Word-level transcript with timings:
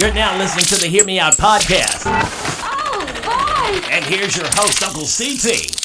You're 0.00 0.14
now 0.14 0.38
listening 0.38 0.64
to 0.64 0.76
the 0.76 0.86
Hear 0.86 1.04
Me 1.04 1.20
Out 1.20 1.34
podcast. 1.34 2.04
Oh, 2.06 3.04
boy! 3.22 3.86
And 3.90 4.02
here's 4.02 4.34
your 4.34 4.46
host, 4.46 4.82
Uncle 4.82 5.02
CT. 5.02 5.76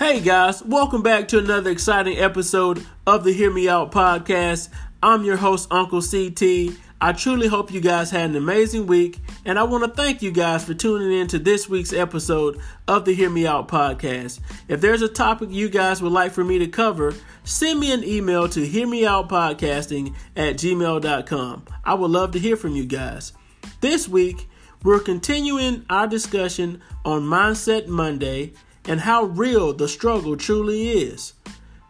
Hey 0.00 0.20
guys, 0.20 0.64
welcome 0.64 1.04
back 1.04 1.28
to 1.28 1.38
another 1.38 1.70
exciting 1.70 2.18
episode 2.18 2.84
of 3.06 3.22
the 3.22 3.32
Hear 3.32 3.52
Me 3.52 3.68
Out 3.68 3.92
podcast. 3.92 4.70
I'm 5.00 5.22
your 5.22 5.36
host, 5.36 5.68
Uncle 5.70 6.02
CT. 6.02 6.76
I 7.00 7.12
truly 7.12 7.46
hope 7.46 7.72
you 7.72 7.80
guys 7.80 8.10
had 8.10 8.30
an 8.30 8.34
amazing 8.34 8.88
week, 8.88 9.20
and 9.48 9.58
I 9.58 9.62
want 9.62 9.82
to 9.82 9.90
thank 9.90 10.20
you 10.20 10.30
guys 10.30 10.62
for 10.62 10.74
tuning 10.74 11.10
in 11.10 11.26
to 11.28 11.38
this 11.38 11.70
week's 11.70 11.94
episode 11.94 12.60
of 12.86 13.06
the 13.06 13.14
Hear 13.14 13.30
Me 13.30 13.46
Out 13.46 13.66
podcast. 13.66 14.40
If 14.68 14.82
there's 14.82 15.00
a 15.00 15.08
topic 15.08 15.48
you 15.50 15.70
guys 15.70 16.02
would 16.02 16.12
like 16.12 16.32
for 16.32 16.44
me 16.44 16.58
to 16.58 16.66
cover, 16.66 17.14
send 17.44 17.80
me 17.80 17.90
an 17.90 18.04
email 18.04 18.46
to 18.50 18.60
hearmeoutpodcasting 18.60 20.14
at 20.36 20.56
gmail.com. 20.56 21.64
I 21.82 21.94
would 21.94 22.10
love 22.10 22.32
to 22.32 22.38
hear 22.38 22.56
from 22.56 22.76
you 22.76 22.84
guys. 22.84 23.32
This 23.80 24.06
week, 24.06 24.46
we're 24.84 25.00
continuing 25.00 25.86
our 25.88 26.06
discussion 26.06 26.82
on 27.06 27.22
Mindset 27.22 27.86
Monday 27.86 28.52
and 28.84 29.00
how 29.00 29.24
real 29.24 29.72
the 29.72 29.88
struggle 29.88 30.36
truly 30.36 30.90
is. 30.90 31.32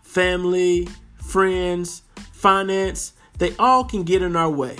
Family, 0.03 0.87
friends, 1.17 2.03
finance, 2.31 3.15
they 3.39 3.57
all 3.57 3.83
can 3.83 4.05
get 4.05 4.23
in 4.23 4.37
our 4.37 4.49
way. 4.49 4.77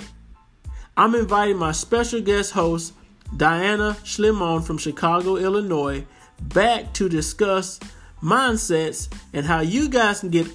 I'm 0.99 1.15
inviting 1.15 1.55
my 1.55 1.71
special 1.71 2.19
guest 2.19 2.51
host, 2.51 2.91
Diana 3.37 3.95
Schlimon 4.03 4.61
from 4.61 4.77
Chicago, 4.77 5.37
Illinois, 5.37 6.05
back 6.41 6.91
to 6.95 7.07
discuss 7.07 7.79
mindsets 8.21 9.07
and 9.31 9.45
how 9.45 9.61
you 9.61 9.87
guys 9.87 10.19
can 10.19 10.29
get 10.29 10.47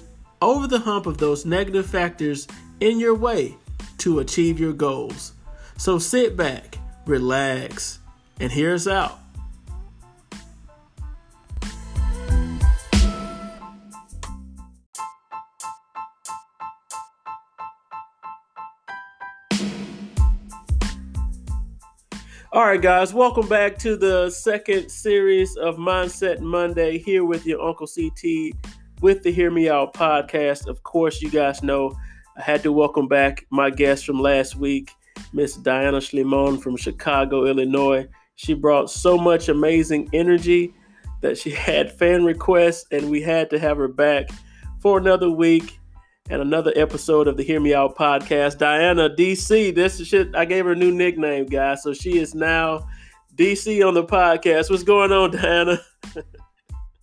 over 0.43 0.67
the 0.67 0.77
hump 0.77 1.07
of 1.07 1.17
those 1.17 1.47
negative 1.47 1.87
factors 1.87 2.47
in 2.79 2.99
your 2.99 3.15
way 3.15 3.57
to 3.97 4.19
achieve 4.19 4.59
your 4.59 4.73
goals. 4.73 5.31
So 5.77 5.97
sit 5.97 6.37
back, 6.37 6.77
relax, 7.07 7.97
and 8.39 8.51
hear 8.51 8.75
us 8.75 8.87
out. 8.87 9.17
All 22.55 22.63
right, 22.63 22.81
guys, 22.81 23.13
welcome 23.13 23.49
back 23.49 23.77
to 23.79 23.97
the 23.97 24.29
second 24.29 24.87
series 24.87 25.57
of 25.57 25.75
Mindset 25.75 26.39
Monday 26.39 26.97
here 26.97 27.25
with 27.25 27.45
your 27.45 27.61
Uncle 27.61 27.85
CT 27.85 28.55
with 29.01 29.23
the 29.23 29.31
Hear 29.33 29.51
Me 29.51 29.67
Out 29.67 29.93
podcast. 29.93 30.67
Of 30.67 30.81
course, 30.83 31.21
you 31.21 31.29
guys 31.29 31.63
know 31.63 31.91
I 32.37 32.41
had 32.41 32.63
to 32.63 32.71
welcome 32.71 33.09
back 33.09 33.45
my 33.49 33.69
guest 33.69 34.05
from 34.05 34.21
last 34.21 34.55
week, 34.55 34.93
Miss 35.33 35.57
Diana 35.57 35.97
Schlimon 35.97 36.61
from 36.61 36.77
Chicago, 36.77 37.45
Illinois. 37.45 38.07
She 38.35 38.53
brought 38.53 38.89
so 38.89 39.17
much 39.17 39.49
amazing 39.49 40.09
energy 40.13 40.73
that 41.19 41.37
she 41.37 41.49
had 41.51 41.91
fan 41.91 42.23
requests, 42.23 42.85
and 42.89 43.09
we 43.09 43.21
had 43.21 43.49
to 43.49 43.59
have 43.59 43.75
her 43.75 43.89
back 43.89 44.29
for 44.79 44.97
another 44.97 45.29
week 45.29 45.77
and 46.29 46.41
another 46.41 46.73
episode 46.75 47.27
of 47.27 47.37
the 47.37 47.43
Hear 47.43 47.59
Me 47.59 47.75
Out 47.75 47.95
podcast. 47.95 48.57
Diana 48.57 49.09
DC, 49.09 49.75
this 49.75 49.99
is 49.99 50.07
shit. 50.07 50.35
I 50.35 50.45
gave 50.45 50.65
her 50.65 50.71
a 50.71 50.75
new 50.75 50.91
nickname, 50.91 51.45
guys. 51.45 51.83
So 51.83 51.93
she 51.93 52.17
is 52.17 52.33
now 52.33 52.87
DC 53.35 53.87
on 53.87 53.93
the 53.93 54.03
podcast. 54.03 54.71
What's 54.71 54.81
going 54.81 55.11
on, 55.11 55.31
Diana? 55.31 55.79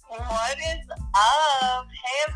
What 0.09 0.59
is 0.59 0.89
up? 1.15 1.87
Hey 2.05 2.33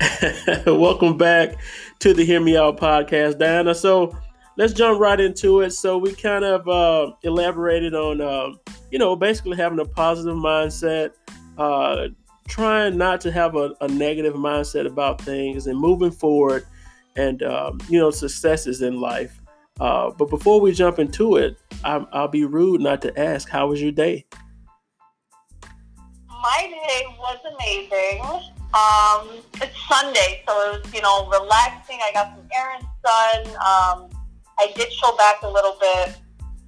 everyone. 0.00 0.80
Welcome 0.80 1.18
back 1.18 1.56
to 1.98 2.14
the 2.14 2.24
Hear 2.24 2.40
Me 2.40 2.56
Out 2.56 2.78
podcast, 2.78 3.38
Diana. 3.38 3.74
So 3.74 4.16
let's 4.56 4.72
jump 4.72 4.98
right 4.98 5.20
into 5.20 5.60
it. 5.60 5.72
So 5.72 5.98
we 5.98 6.14
kind 6.14 6.44
of 6.44 6.66
uh, 6.66 7.12
elaborated 7.24 7.94
on, 7.94 8.22
uh, 8.22 8.54
you 8.90 8.98
know, 8.98 9.16
basically 9.16 9.58
having 9.58 9.78
a 9.80 9.84
positive 9.84 10.34
mindset, 10.34 11.10
uh, 11.58 12.08
trying 12.48 12.96
not 12.96 13.20
to 13.22 13.32
have 13.32 13.56
a, 13.56 13.74
a, 13.80 13.88
negative 13.88 14.34
mindset 14.34 14.86
about 14.86 15.20
things 15.20 15.66
and 15.66 15.78
moving 15.78 16.10
forward 16.10 16.66
and 17.16 17.42
um, 17.42 17.80
you 17.88 17.98
know 17.98 18.10
successes 18.10 18.82
in 18.82 19.00
life. 19.00 19.40
Uh, 19.80 20.10
but 20.10 20.30
before 20.30 20.60
we 20.60 20.70
jump 20.70 21.00
into 21.00 21.34
it 21.34 21.58
i 21.82 21.98
will 22.12 22.28
be 22.28 22.44
rude 22.44 22.80
not 22.80 23.02
to 23.02 23.18
ask 23.18 23.48
how 23.48 23.66
was 23.66 23.82
your 23.82 23.90
day? 23.90 24.24
My 26.28 26.70
day 26.70 27.04
was 27.18 27.38
amazing. 27.54 28.22
Um, 28.74 29.42
it's 29.62 29.76
sunday 29.88 30.42
so 30.46 30.74
it 30.74 30.84
was 30.84 30.94
you 30.94 31.02
know 31.02 31.28
relaxing. 31.28 31.98
I 32.02 32.12
got 32.12 32.36
some 32.36 32.48
errands 32.54 32.86
done. 33.04 33.46
Um, 33.56 34.10
i 34.58 34.72
did 34.76 34.92
show 34.92 35.16
back 35.16 35.42
a 35.42 35.48
little 35.48 35.76
bit 35.80 36.16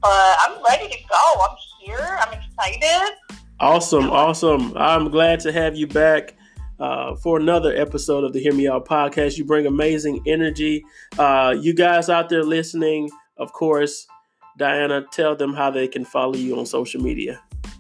but 0.03 0.37
i'm 0.41 0.63
ready 0.63 0.89
to 0.89 0.99
go. 1.09 1.47
I'm 1.49 1.57
here. 1.81 2.19
I'm 2.21 2.33
excited 2.33 3.17
Awesome, 3.59 4.11
awesome. 4.11 4.77
I'm 4.77 5.09
glad 5.09 5.41
to 5.41 5.51
have 5.51 5.77
you 5.77 5.87
back 5.87 6.37
uh, 6.79 7.17
for 7.17 7.39
another 7.39 7.75
episode 7.75 8.23
of 8.23 8.35
the 8.35 8.39
Hear 8.39 8.53
Me 8.53 8.69
Out 8.69 8.87
podcast. 8.87 9.39
You 9.39 9.47
bring 9.47 9.65
amazing 9.65 10.23
energy. 10.27 10.85
Uh, 11.19 11.57
you 11.59 11.73
guys 11.73 12.11
out 12.11 12.29
there 12.29 12.45
listening, 12.45 13.11
of 13.39 13.55
course, 13.55 14.07
Diana, 14.59 15.07
tell 15.11 15.35
them 15.35 15.55
how 15.55 15.71
they 15.71 15.89
can 15.89 16.05
follow 16.05 16.35
you 16.35 16.59
on 16.59 16.67
social 16.67 17.01
media. 17.01 17.41
All 17.65 17.73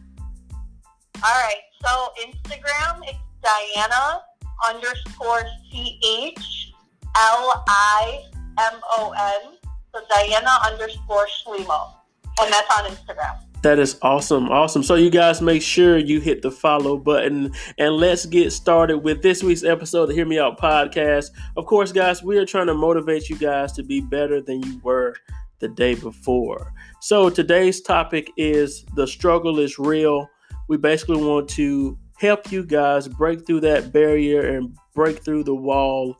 right. 1.22 1.60
So 1.84 2.08
Instagram, 2.24 3.02
it's 3.02 3.18
Diana 3.42 4.22
underscore 4.66 5.42
C 5.70 6.00
H 6.32 6.72
L 7.16 7.64
I 7.68 8.24
M 8.58 8.80
O 8.96 9.12
N. 9.18 9.58
So 9.94 10.00
Diana 10.08 10.58
underscore 10.70 11.26
Schlimo. 11.26 11.92
And 12.40 12.50
that's 12.50 12.78
on 12.78 12.90
Instagram. 12.90 13.45
That 13.66 13.80
is 13.80 13.98
awesome. 14.00 14.48
Awesome. 14.48 14.84
So, 14.84 14.94
you 14.94 15.10
guys 15.10 15.42
make 15.42 15.60
sure 15.60 15.98
you 15.98 16.20
hit 16.20 16.40
the 16.40 16.52
follow 16.52 16.96
button 16.96 17.52
and 17.78 17.96
let's 17.96 18.24
get 18.24 18.52
started 18.52 18.98
with 18.98 19.22
this 19.22 19.42
week's 19.42 19.64
episode 19.64 20.02
of 20.02 20.08
the 20.10 20.14
Hear 20.14 20.24
Me 20.24 20.38
Out 20.38 20.56
podcast. 20.56 21.32
Of 21.56 21.66
course, 21.66 21.90
guys, 21.90 22.22
we 22.22 22.38
are 22.38 22.46
trying 22.46 22.68
to 22.68 22.74
motivate 22.74 23.28
you 23.28 23.36
guys 23.36 23.72
to 23.72 23.82
be 23.82 24.00
better 24.00 24.40
than 24.40 24.62
you 24.62 24.78
were 24.84 25.16
the 25.58 25.66
day 25.66 25.96
before. 25.96 26.72
So, 27.00 27.28
today's 27.28 27.80
topic 27.80 28.30
is 28.36 28.84
the 28.94 29.04
struggle 29.04 29.58
is 29.58 29.80
real. 29.80 30.30
We 30.68 30.76
basically 30.76 31.20
want 31.20 31.48
to 31.48 31.98
help 32.20 32.52
you 32.52 32.64
guys 32.64 33.08
break 33.08 33.48
through 33.48 33.62
that 33.62 33.92
barrier 33.92 34.46
and 34.46 34.78
break 34.94 35.24
through 35.24 35.42
the 35.42 35.56
wall. 35.56 36.16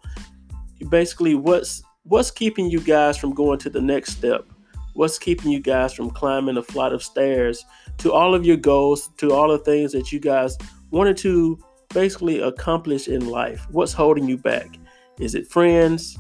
Basically, 0.89 1.37
what's 1.37 1.81
what's 2.03 2.33
keeping 2.33 2.69
you 2.69 2.81
guys 2.81 3.17
from 3.17 3.35
going 3.35 3.61
to 3.61 3.71
the 3.71 3.81
next 3.81 4.15
step? 4.15 4.49
What's 4.97 5.19
keeping 5.19 5.51
you 5.51 5.61
guys 5.61 5.93
from 5.93 6.11
climbing 6.11 6.57
a 6.57 6.63
flight 6.63 6.93
of 6.93 7.03
stairs 7.03 7.65
to 7.99 8.13
all 8.13 8.35
of 8.35 8.47
your 8.47 8.57
goals, 8.57 9.11
to 9.19 9.33
all 9.33 9.49
the 9.49 9.59
things 9.59 9.93
that 9.93 10.11
you 10.11 10.19
guys 10.19 10.57
wanted 10.91 11.17
to 11.19 11.59
basically 11.93 12.41
accomplish 12.41 13.07
in 13.07 13.29
life? 13.29 13.67
What's 13.71 13.93
holding 13.93 14.27
you 14.27 14.39
back? 14.39 14.79
Is 15.21 15.35
it 15.35 15.47
friends? 15.47 16.19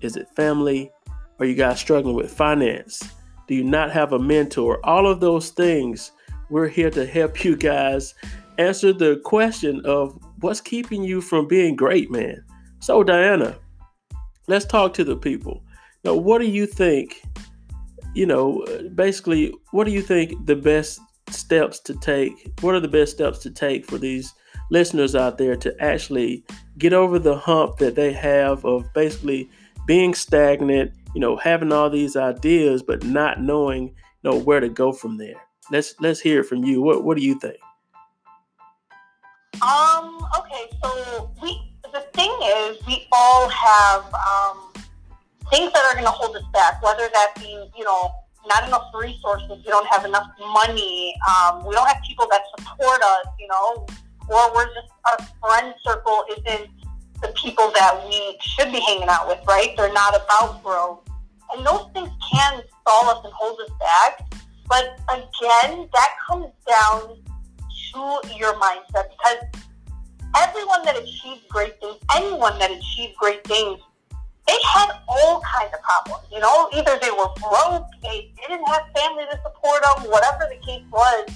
Is 0.00 0.16
it 0.16 0.28
family? 0.34 0.90
Are 1.38 1.46
you 1.46 1.54
guys 1.54 1.78
struggling 1.78 2.16
with 2.16 2.32
finance? 2.32 3.02
Do 3.46 3.54
you 3.54 3.64
not 3.64 3.92
have 3.92 4.12
a 4.12 4.18
mentor? 4.18 4.80
All 4.84 5.06
of 5.06 5.20
those 5.20 5.50
things, 5.50 6.12
we're 6.48 6.68
here 6.68 6.90
to 6.90 7.04
help 7.04 7.44
you 7.44 7.56
guys 7.56 8.14
answer 8.58 8.92
the 8.92 9.20
question 9.24 9.82
of 9.84 10.18
what's 10.40 10.60
keeping 10.60 11.02
you 11.02 11.20
from 11.20 11.46
being 11.46 11.76
great, 11.76 12.10
man. 12.10 12.42
So, 12.80 13.02
Diana, 13.02 13.58
let's 14.46 14.64
talk 14.64 14.94
to 14.94 15.04
the 15.04 15.16
people. 15.16 15.62
Now, 16.04 16.14
what 16.14 16.40
do 16.40 16.46
you 16.46 16.66
think 16.66 17.22
you 18.14 18.26
know, 18.26 18.64
basically, 18.94 19.54
what 19.72 19.84
do 19.84 19.90
you 19.90 20.02
think 20.02 20.46
the 20.46 20.56
best 20.56 21.00
steps 21.30 21.80
to 21.80 21.94
take? 21.94 22.32
What 22.60 22.74
are 22.74 22.80
the 22.80 22.88
best 22.88 23.12
steps 23.12 23.38
to 23.40 23.50
take 23.50 23.84
for 23.84 23.98
these 23.98 24.32
listeners 24.70 25.14
out 25.14 25.38
there 25.38 25.56
to 25.56 25.74
actually 25.82 26.44
get 26.78 26.92
over 26.92 27.18
the 27.18 27.36
hump 27.36 27.78
that 27.78 27.94
they 27.94 28.12
have 28.12 28.64
of 28.64 28.92
basically 28.94 29.50
being 29.86 30.14
stagnant, 30.14 30.92
you 31.14 31.20
know, 31.20 31.36
having 31.36 31.72
all 31.72 31.90
these 31.90 32.16
ideas 32.16 32.82
but 32.82 33.04
not 33.04 33.40
knowing, 33.40 33.88
you 33.88 34.30
know, 34.30 34.38
where 34.38 34.60
to 34.60 34.68
go 34.68 34.92
from 34.92 35.18
there? 35.18 35.42
Let's 35.70 35.94
let's 36.00 36.20
hear 36.20 36.40
it 36.40 36.46
from 36.46 36.64
you. 36.64 36.82
What 36.82 37.04
what 37.04 37.16
do 37.16 37.22
you 37.22 37.38
think? 37.38 37.56
Um, 39.62 40.26
okay, 40.38 40.68
so 40.82 41.30
we 41.42 41.74
the 41.92 42.00
thing 42.12 42.30
is 42.42 42.86
we 42.86 43.06
all 43.12 43.48
have 43.48 44.04
um 44.14 44.73
things 45.50 45.72
that 45.72 45.84
are 45.84 45.94
going 45.94 46.04
to 46.04 46.10
hold 46.10 46.36
us 46.36 46.44
back, 46.52 46.82
whether 46.82 47.08
that 47.12 47.32
be, 47.36 47.70
you 47.76 47.84
know, 47.84 48.10
not 48.46 48.66
enough 48.66 48.90
resources, 48.94 49.48
we 49.50 49.70
don't 49.70 49.86
have 49.86 50.04
enough 50.04 50.26
money, 50.52 51.14
um, 51.28 51.64
we 51.64 51.74
don't 51.74 51.86
have 51.88 52.02
people 52.06 52.26
that 52.30 52.42
support 52.56 53.00
us, 53.00 53.26
you 53.38 53.48
know, 53.48 53.86
or 54.28 54.54
we're 54.54 54.66
just, 54.66 54.88
our 55.10 55.18
friend 55.40 55.74
circle 55.84 56.24
isn't 56.30 56.68
the 57.22 57.28
people 57.36 57.70
that 57.74 58.04
we 58.06 58.36
should 58.40 58.70
be 58.70 58.80
hanging 58.80 59.08
out 59.08 59.28
with, 59.28 59.38
right? 59.46 59.74
They're 59.76 59.92
not 59.92 60.14
about 60.14 60.62
growth. 60.62 61.00
And 61.54 61.64
those 61.64 61.88
things 61.92 62.10
can 62.32 62.62
stall 62.80 63.08
us 63.10 63.24
and 63.24 63.32
hold 63.32 63.58
us 63.60 63.70
back. 63.80 64.32
But 64.68 64.98
again, 65.08 65.88
that 65.92 66.10
comes 66.26 66.46
down 66.68 67.16
to 67.94 68.36
your 68.36 68.54
mindset 68.54 69.10
because 69.10 69.64
everyone 70.36 70.84
that 70.84 70.96
achieved 70.96 71.48
great 71.48 71.78
things, 71.80 71.96
anyone 72.16 72.58
that 72.58 72.70
achieved 72.70 73.14
great 73.18 73.44
things, 73.44 73.78
they 74.46 74.58
had 74.74 74.90
all 75.08 75.40
kinds 75.40 75.72
of 75.72 75.80
problems. 75.82 76.26
You 76.30 76.40
know, 76.40 76.68
either 76.72 76.98
they 77.00 77.10
were 77.10 77.32
broke, 77.40 77.86
they 78.02 78.30
didn't 78.36 78.66
have 78.68 78.82
family 78.94 79.24
to 79.30 79.40
support 79.42 79.82
them, 79.82 80.10
whatever 80.10 80.48
the 80.50 80.60
case 80.64 80.84
was. 80.90 81.28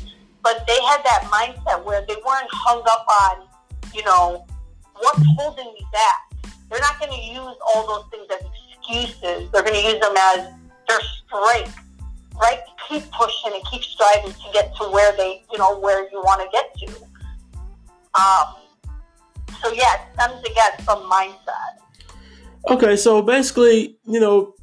But 0.43 0.67
they 0.67 0.79
had 0.83 1.03
that 1.05 1.25
mindset 1.33 1.85
where 1.85 2.05
they 2.07 2.15
weren't 2.15 2.49
hung 2.53 2.83
up 2.87 3.07
on, 3.23 3.49
you 3.95 4.05
know, 4.05 4.47
what's 4.95 5.23
holding 5.37 5.67
me 5.67 5.87
back. 5.93 6.53
They're 6.71 6.81
not 6.81 7.01
going 7.01 7.13
to 7.13 7.27
use 7.27 7.57
all 7.67 7.87
those 7.87 8.11
things 8.11 8.27
as 8.31 8.47
excuses. 8.47 9.51
They're 9.51 9.63
going 9.63 9.75
to 9.75 9.89
use 9.89 10.01
them 10.01 10.15
as 10.17 10.53
their 10.87 11.01
strength, 11.01 11.79
right? 12.41 12.61
Keep 12.89 13.11
pushing 13.11 13.53
and 13.55 13.65
keep 13.71 13.83
striving 13.83 14.33
to 14.33 14.49
get 14.53 14.75
to 14.77 14.85
where 14.91 15.17
they, 15.17 15.43
you 15.51 15.59
know, 15.59 15.79
where 15.79 16.11
you 16.11 16.21
want 16.21 16.43
to 16.43 16.49
get 16.53 16.75
to. 16.77 17.09
Um, 18.21 18.55
so 19.63 19.73
yeah, 19.73 19.95
it 19.95 20.01
stems 20.15 20.41
again 20.41 20.85
from 20.85 21.11
mindset. 21.11 21.79
Okay, 22.71 22.97
so 22.97 23.23
basically, 23.23 23.99
you 24.07 24.21
know, 24.21 24.55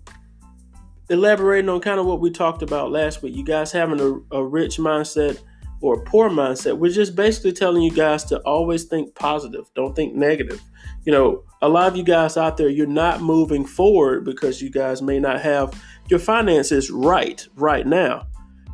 elaborating 1.09 1.69
on 1.69 1.81
kind 1.81 1.99
of 1.99 2.05
what 2.05 2.19
we 2.19 2.29
talked 2.29 2.61
about 2.61 2.91
last 2.91 3.23
week, 3.23 3.35
you 3.35 3.43
guys 3.43 3.71
having 3.71 3.99
a, 3.99 4.37
a 4.37 4.45
rich 4.45 4.77
mindset 4.77 5.39
or 5.81 5.95
a 5.95 6.03
poor 6.03 6.29
mindset, 6.29 6.77
we're 6.77 6.91
just 6.91 7.15
basically 7.15 7.51
telling 7.51 7.81
you 7.81 7.91
guys 7.91 8.23
to 8.25 8.39
always 8.41 8.83
think 8.83 9.15
positive, 9.15 9.65
don't 9.73 9.95
think 9.95 10.13
negative. 10.13 10.61
You 11.03 11.13
know, 11.13 11.43
a 11.63 11.67
lot 11.67 11.87
of 11.87 11.97
you 11.97 12.03
guys 12.03 12.37
out 12.37 12.57
there, 12.57 12.69
you're 12.69 12.85
not 12.85 13.21
moving 13.21 13.65
forward 13.65 14.23
because 14.23 14.61
you 14.61 14.69
guys 14.69 15.01
may 15.01 15.19
not 15.19 15.41
have 15.41 15.73
your 16.07 16.19
finances 16.19 16.91
right 16.91 17.47
right 17.55 17.87
now. 17.87 18.27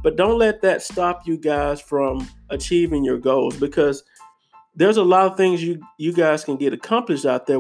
But 0.03 0.17
don't 0.17 0.39
let 0.39 0.61
that 0.63 0.81
stop 0.81 1.25
you 1.25 1.37
guys 1.37 1.79
from 1.79 2.27
achieving 2.49 3.05
your 3.05 3.17
goals 3.17 3.55
because 3.55 4.03
there's 4.75 4.97
a 4.97 5.03
lot 5.03 5.31
of 5.31 5.37
things 5.37 5.63
you 5.63 5.81
you 5.97 6.11
guys 6.11 6.43
can 6.43 6.57
get 6.57 6.73
accomplished 6.73 7.25
out 7.25 7.45
there 7.45 7.59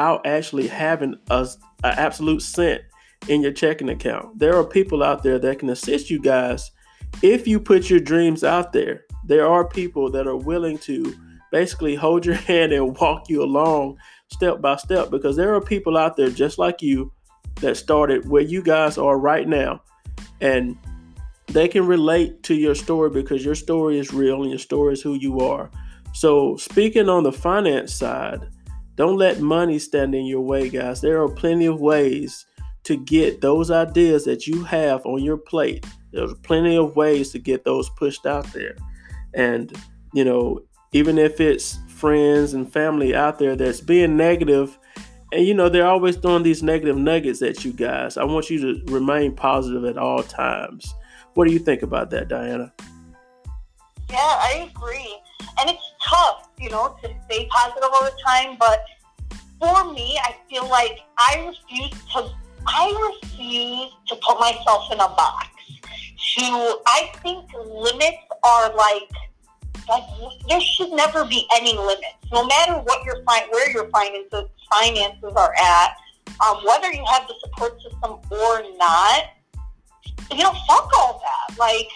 without 0.00 0.26
actually 0.26 0.66
having 0.66 1.14
a, 1.28 1.46
a 1.84 2.00
absolute 2.00 2.40
cent 2.40 2.80
in 3.28 3.42
your 3.42 3.52
checking 3.52 3.90
account. 3.90 4.38
There 4.38 4.56
are 4.56 4.64
people 4.64 5.02
out 5.02 5.22
there 5.22 5.38
that 5.38 5.58
can 5.58 5.68
assist 5.68 6.08
you 6.08 6.18
guys 6.18 6.70
if 7.22 7.46
you 7.46 7.60
put 7.60 7.90
your 7.90 8.00
dreams 8.00 8.42
out 8.42 8.72
there. 8.72 9.04
There 9.26 9.46
are 9.46 9.68
people 9.68 10.10
that 10.12 10.26
are 10.26 10.36
willing 10.36 10.78
to 10.78 11.14
basically 11.52 11.96
hold 11.96 12.24
your 12.24 12.34
hand 12.48 12.72
and 12.72 12.96
walk 12.96 13.28
you 13.28 13.42
along 13.42 13.98
step 14.28 14.62
by 14.62 14.76
step 14.76 15.10
because 15.10 15.36
there 15.36 15.54
are 15.54 15.60
people 15.60 15.98
out 15.98 16.16
there 16.16 16.30
just 16.30 16.56
like 16.56 16.80
you 16.80 17.12
that 17.56 17.76
started 17.76 18.26
where 18.26 18.42
you 18.42 18.62
guys 18.62 18.96
are 18.96 19.18
right 19.18 19.46
now 19.46 19.82
and 20.40 20.78
they 21.48 21.68
can 21.68 21.86
relate 21.86 22.42
to 22.44 22.54
your 22.54 22.74
story 22.74 23.10
because 23.10 23.44
your 23.44 23.56
story 23.56 23.98
is 23.98 24.14
real 24.14 24.40
and 24.42 24.50
your 24.50 24.58
story 24.58 24.94
is 24.94 25.02
who 25.02 25.14
you 25.14 25.40
are. 25.40 25.70
So, 26.14 26.56
speaking 26.56 27.08
on 27.08 27.22
the 27.22 27.32
finance 27.32 27.92
side, 27.92 28.48
don't 29.00 29.16
let 29.16 29.40
money 29.40 29.78
stand 29.78 30.14
in 30.14 30.26
your 30.26 30.42
way, 30.42 30.68
guys. 30.68 31.00
There 31.00 31.22
are 31.22 31.28
plenty 31.30 31.64
of 31.64 31.80
ways 31.80 32.44
to 32.84 32.98
get 32.98 33.40
those 33.40 33.70
ideas 33.70 34.26
that 34.26 34.46
you 34.46 34.62
have 34.64 35.06
on 35.06 35.24
your 35.24 35.38
plate. 35.38 35.86
There's 36.12 36.34
plenty 36.42 36.76
of 36.76 36.96
ways 36.96 37.30
to 37.32 37.38
get 37.38 37.64
those 37.64 37.88
pushed 37.88 38.26
out 38.26 38.52
there. 38.52 38.76
And, 39.32 39.74
you 40.12 40.22
know, 40.22 40.60
even 40.92 41.16
if 41.16 41.40
it's 41.40 41.78
friends 41.88 42.52
and 42.52 42.70
family 42.70 43.14
out 43.14 43.38
there 43.38 43.56
that's 43.56 43.80
being 43.80 44.18
negative, 44.18 44.78
and 45.32 45.46
you 45.46 45.54
know, 45.54 45.70
they're 45.70 45.86
always 45.86 46.16
throwing 46.18 46.42
these 46.42 46.62
negative 46.62 46.98
nuggets 46.98 47.40
at 47.40 47.64
you 47.64 47.72
guys. 47.72 48.18
I 48.18 48.24
want 48.24 48.50
you 48.50 48.60
to 48.60 48.92
remain 48.92 49.34
positive 49.34 49.86
at 49.86 49.96
all 49.96 50.22
times. 50.22 50.92
What 51.32 51.46
do 51.46 51.54
you 51.54 51.58
think 51.58 51.80
about 51.80 52.10
that, 52.10 52.28
Diana? 52.28 52.70
Yeah, 54.10 54.18
I 54.18 54.70
agree. 54.70 55.16
And 55.58 55.70
it's 55.70 55.92
tough, 56.06 56.49
you 56.60 56.70
know, 56.70 56.96
to 57.02 57.08
stay 57.24 57.48
positive 57.50 57.90
all 57.92 58.04
the 58.04 58.12
time. 58.24 58.56
But 58.58 58.84
for 59.58 59.92
me, 59.92 60.18
I 60.22 60.36
feel 60.48 60.68
like 60.68 61.00
I 61.18 61.46
refuse 61.46 62.02
to. 62.14 62.30
I 62.66 63.16
refuse 63.22 63.90
to 64.08 64.16
put 64.16 64.38
myself 64.38 64.92
in 64.92 65.00
a 65.00 65.08
box. 65.08 65.48
To 66.36 66.78
I 66.86 67.10
think 67.22 67.50
limits 67.54 68.18
are 68.44 68.74
like 68.76 69.10
like 69.88 70.04
there 70.48 70.60
should 70.60 70.92
never 70.92 71.24
be 71.24 71.46
any 71.54 71.76
limits, 71.76 72.20
no 72.32 72.46
matter 72.46 72.74
what 72.74 73.04
your 73.04 73.22
fi- 73.24 73.46
where 73.50 73.70
your 73.70 73.88
finances 73.90 74.44
finances 74.70 75.32
are 75.34 75.54
at, 75.60 75.96
um, 76.46 76.58
whether 76.66 76.92
you 76.92 77.04
have 77.10 77.26
the 77.26 77.34
support 77.40 77.80
system 77.82 78.18
or 78.30 78.62
not. 78.76 79.24
You 80.30 80.44
know, 80.44 80.52
fuck 80.68 80.90
all 80.96 81.20
that. 81.24 81.58
Like, 81.58 81.88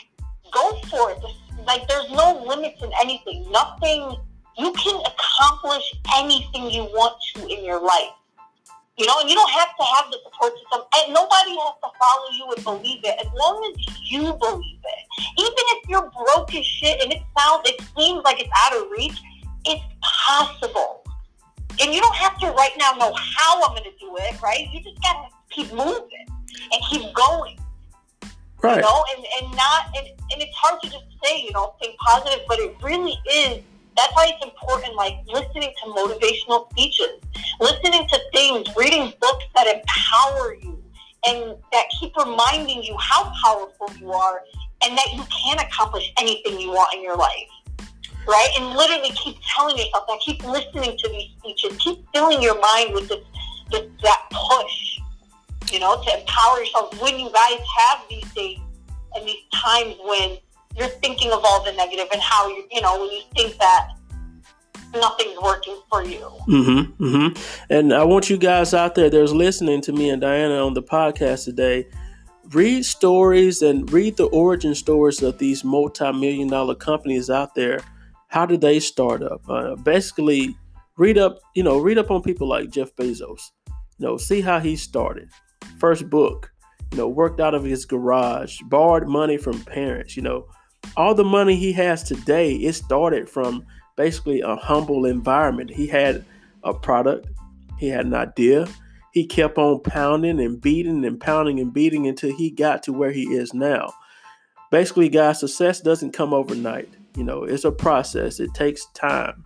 go 0.52 0.76
for 0.90 1.12
it. 1.12 1.19
Like 1.66 1.87
there's 1.87 2.11
no 2.11 2.43
limits 2.44 2.82
in 2.82 2.90
anything. 3.00 3.50
Nothing 3.52 4.16
you 4.58 4.72
can 4.72 5.00
accomplish 5.00 5.82
anything 6.16 6.70
you 6.70 6.84
want 6.84 7.16
to 7.34 7.46
in 7.46 7.64
your 7.64 7.80
life. 7.80 8.14
You 8.96 9.06
know, 9.06 9.14
and 9.20 9.28
you 9.28 9.34
don't 9.34 9.50
have 9.50 9.76
to 9.76 9.84
have 9.96 10.04
the 10.12 10.18
support 10.22 10.52
system, 10.52 10.86
and 10.94 11.12
nobody 11.12 11.50
has 11.50 11.74
to 11.82 11.90
follow 11.98 12.30
you 12.32 12.52
and 12.54 12.64
believe 12.64 13.00
it. 13.02 13.26
As 13.26 13.32
long 13.34 13.58
as 13.74 14.10
you 14.10 14.20
believe 14.20 14.78
it, 14.84 15.40
even 15.40 15.64
if 15.74 15.88
you're 15.88 16.10
broke 16.10 16.54
as 16.54 16.64
shit 16.64 17.02
and 17.02 17.12
it 17.12 17.22
sounds, 17.36 17.68
it 17.68 17.80
seems 17.98 18.22
like 18.22 18.40
it's 18.40 18.50
out 18.64 18.76
of 18.76 18.90
reach, 18.92 19.18
it's 19.64 19.82
possible. 20.00 21.02
And 21.82 21.92
you 21.92 22.00
don't 22.00 22.14
have 22.14 22.38
to 22.38 22.52
right 22.52 22.70
now 22.78 22.92
know 22.92 23.12
how 23.16 23.64
I'm 23.64 23.70
going 23.70 23.82
to 23.82 23.98
do 23.98 24.14
it, 24.16 24.40
right? 24.40 24.68
You 24.72 24.80
just 24.80 25.02
got 25.02 25.28
to 25.28 25.28
keep 25.50 25.72
moving 25.72 26.26
and 26.70 26.82
keep 26.88 27.12
going. 27.14 27.58
Right. 28.62 28.76
You 28.76 28.82
know, 28.82 29.04
and, 29.16 29.26
and 29.42 29.56
not, 29.56 29.86
and, 29.96 30.06
and 30.06 30.40
it's 30.40 30.54
hard 30.54 30.80
to 30.82 30.88
just 30.88 31.04
say, 31.24 31.42
you 31.42 31.52
know, 31.52 31.74
think 31.80 31.96
positive, 31.98 32.44
but 32.46 32.60
it 32.60 32.76
really 32.80 33.18
is. 33.28 33.62
That's 33.96 34.12
why 34.14 34.32
it's 34.35 34.44
important, 34.44 34.94
like 34.96 35.14
listening 35.26 35.73
to 35.82 35.91
motivational 35.91 36.70
speeches, 36.70 37.20
listening 37.61 38.06
to 38.08 38.20
things, 38.32 38.67
reading 38.76 39.12
books 39.20 39.44
that 39.55 39.67
empower 39.67 40.55
you 40.55 40.82
and 41.26 41.56
that 41.73 41.87
keep 42.00 42.17
reminding 42.17 42.82
you 42.82 42.96
how 42.99 43.32
powerful 43.43 43.88
you 43.99 44.12
are 44.12 44.43
and 44.85 44.96
that 44.99 45.12
you 45.14 45.23
can 45.25 45.58
accomplish 45.58 46.12
anything 46.19 46.61
you 46.61 46.70
want 46.70 46.93
in 46.94 47.02
your 47.02 47.17
life. 47.17 47.49
Right? 48.26 48.49
And 48.58 48.75
literally 48.75 49.11
keep 49.11 49.37
telling 49.55 49.76
yourself 49.76 50.06
that, 50.08 50.19
keep 50.25 50.44
listening 50.44 50.97
to 50.97 51.08
these 51.11 51.31
speeches, 51.38 51.76
keep 51.79 52.05
filling 52.14 52.43
your 52.43 52.58
mind 52.61 52.94
with 52.94 53.08
this, 53.08 53.20
this 53.70 53.87
that 54.02 54.23
push, 54.31 54.99
you 55.73 55.79
know, 55.79 56.02
to 56.02 56.19
empower 56.19 56.61
yourself 56.61 57.00
when 57.00 57.19
you 57.19 57.31
guys 57.31 57.61
have 57.79 58.00
these 58.08 58.32
days 58.32 58.58
and 59.14 59.26
these 59.26 59.44
times 59.52 59.94
when 60.05 60.38
you're 60.76 60.88
thinking 60.88 61.32
of 61.32 61.41
all 61.44 61.65
the 61.65 61.73
negative 61.73 62.06
and 62.12 62.21
how 62.21 62.49
you, 62.49 62.67
you 62.71 62.81
know, 62.81 63.00
when 63.00 63.11
you 63.11 63.23
think 63.37 63.59
that 63.59 63.88
nothing's 64.94 65.38
working 65.41 65.81
for 65.91 66.05
you. 66.05 66.21
Mm-hmm. 66.49 67.04
Mm-hmm. 67.04 67.64
And 67.71 67.93
I 67.93 68.04
want 68.04 68.31
you 68.31 68.37
guys 68.37 68.75
out 68.75 68.95
there 68.95 69.11
that's 69.11 69.33
listening 69.33 69.81
to 69.83 69.93
me 69.93 70.11
and 70.11 70.21
Diana 70.21 70.64
on 70.64 70.75
the 70.75 70.83
podcast 70.83 71.45
today. 71.45 71.87
Read 72.50 72.85
stories 72.85 73.62
and 73.62 73.90
read 73.90 74.16
the 74.16 74.26
origin 74.26 74.75
stories 74.75 75.23
of 75.23 75.38
these 75.38 75.64
multi-million 75.64 76.49
dollar 76.49 76.75
companies 76.75 77.31
out 77.31 77.54
there. 77.54 77.81
How 78.28 78.45
did 78.45 78.61
they 78.61 78.81
start 78.81 79.23
up? 79.23 79.43
Uh, 79.49 79.76
basically, 79.76 80.57
read 80.99 81.16
up. 81.16 81.38
You 81.54 81.62
know, 81.62 81.78
read 81.78 81.99
up 81.99 82.11
on 82.11 82.23
people 82.23 82.49
like 82.49 82.71
Jeff 82.71 82.95
Bezos. 82.97 83.50
You 83.99 84.07
know, 84.07 84.16
see 84.16 84.40
how 84.40 84.59
he 84.61 84.76
started. 84.76 85.31
First 85.78 86.11
book. 86.11 86.50
You 86.93 86.99
know, 86.99 87.09
worked 87.09 87.40
out 87.40 87.54
of 87.54 87.64
his 87.64 87.87
garage, 87.87 88.61
borrowed 88.66 89.09
money 89.09 89.37
from 89.37 89.64
parents. 89.64 90.16
You 90.16 90.23
know, 90.23 90.47
all 90.97 91.14
the 91.14 91.25
money 91.25 91.57
he 91.57 91.73
has 91.73 92.03
today, 92.03 92.55
it 92.55 92.75
started 92.75 93.29
from 93.29 93.64
basically 93.97 94.41
a 94.41 94.57
humble 94.57 95.07
environment. 95.07 95.71
He 95.71 95.87
had 95.87 96.25
a 96.62 96.75
product, 96.75 97.29
he 97.79 97.88
had 97.88 98.07
an 98.07 98.14
idea, 98.14 98.67
he 99.12 99.26
kept 99.26 99.59
on 99.59 99.81
pounding 99.81 100.41
and 100.41 100.61
beating 100.61 101.05
and 101.05 101.21
pounding 101.21 101.61
and 101.61 101.73
beating 101.73 102.07
until 102.07 102.35
he 102.37 102.50
got 102.50 102.83
to 102.85 102.93
where 102.93 103.12
he 103.12 103.23
is 103.35 103.55
now. 103.55 103.93
Basically, 104.71 105.09
guys, 105.09 105.41
success 105.41 105.81
doesn't 105.81 106.12
come 106.12 106.35
overnight. 106.35 106.88
You 107.17 107.23
know, 107.23 107.45
it's 107.45 107.64
a 107.64 107.71
process. 107.71 108.41
It 108.41 108.53
takes 108.55 108.87
time. 108.87 109.45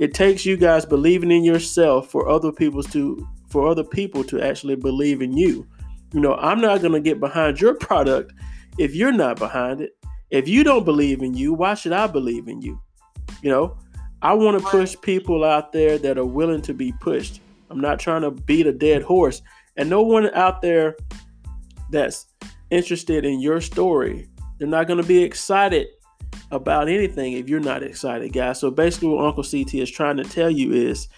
It 0.00 0.14
takes 0.14 0.44
you 0.44 0.56
guys 0.56 0.84
believing 0.84 1.30
in 1.30 1.44
yourself 1.44 2.10
for 2.10 2.28
other 2.28 2.52
people 2.52 2.82
to 2.84 3.26
for 3.48 3.66
other 3.66 3.84
people 3.84 4.24
to 4.24 4.40
actually 4.40 4.76
believe 4.76 5.22
in 5.22 5.36
you. 5.36 5.66
You 6.12 6.20
know, 6.20 6.34
I'm 6.34 6.60
not 6.60 6.80
going 6.80 6.92
to 6.92 7.00
get 7.00 7.20
behind 7.20 7.60
your 7.60 7.74
product 7.80 8.32
if 8.78 8.94
you're 8.94 9.12
not 9.12 9.38
behind 9.38 9.80
it. 9.80 9.97
If 10.30 10.48
you 10.48 10.64
don't 10.64 10.84
believe 10.84 11.22
in 11.22 11.34
you, 11.34 11.54
why 11.54 11.74
should 11.74 11.92
I 11.92 12.06
believe 12.06 12.48
in 12.48 12.60
you? 12.60 12.80
You 13.42 13.50
know, 13.50 13.78
I 14.20 14.34
want 14.34 14.58
to 14.58 14.68
push 14.68 14.96
people 15.00 15.44
out 15.44 15.72
there 15.72 15.98
that 15.98 16.18
are 16.18 16.26
willing 16.26 16.62
to 16.62 16.74
be 16.74 16.92
pushed. 17.00 17.40
I'm 17.70 17.80
not 17.80 18.00
trying 18.00 18.22
to 18.22 18.30
beat 18.30 18.66
a 18.66 18.72
dead 18.72 19.02
horse. 19.02 19.42
And 19.76 19.88
no 19.88 20.02
one 20.02 20.32
out 20.34 20.60
there 20.60 20.96
that's 21.90 22.26
interested 22.70 23.24
in 23.24 23.40
your 23.40 23.60
story, 23.60 24.28
they're 24.58 24.68
not 24.68 24.86
going 24.86 25.00
to 25.00 25.06
be 25.06 25.22
excited 25.22 25.86
about 26.50 26.88
anything 26.88 27.34
if 27.34 27.48
you're 27.48 27.60
not 27.60 27.82
excited, 27.82 28.32
guys. 28.32 28.60
So 28.60 28.70
basically, 28.70 29.08
what 29.08 29.24
Uncle 29.24 29.44
CT 29.44 29.74
is 29.74 29.90
trying 29.90 30.16
to 30.16 30.24
tell 30.24 30.50
you 30.50 30.72
is 30.72 31.08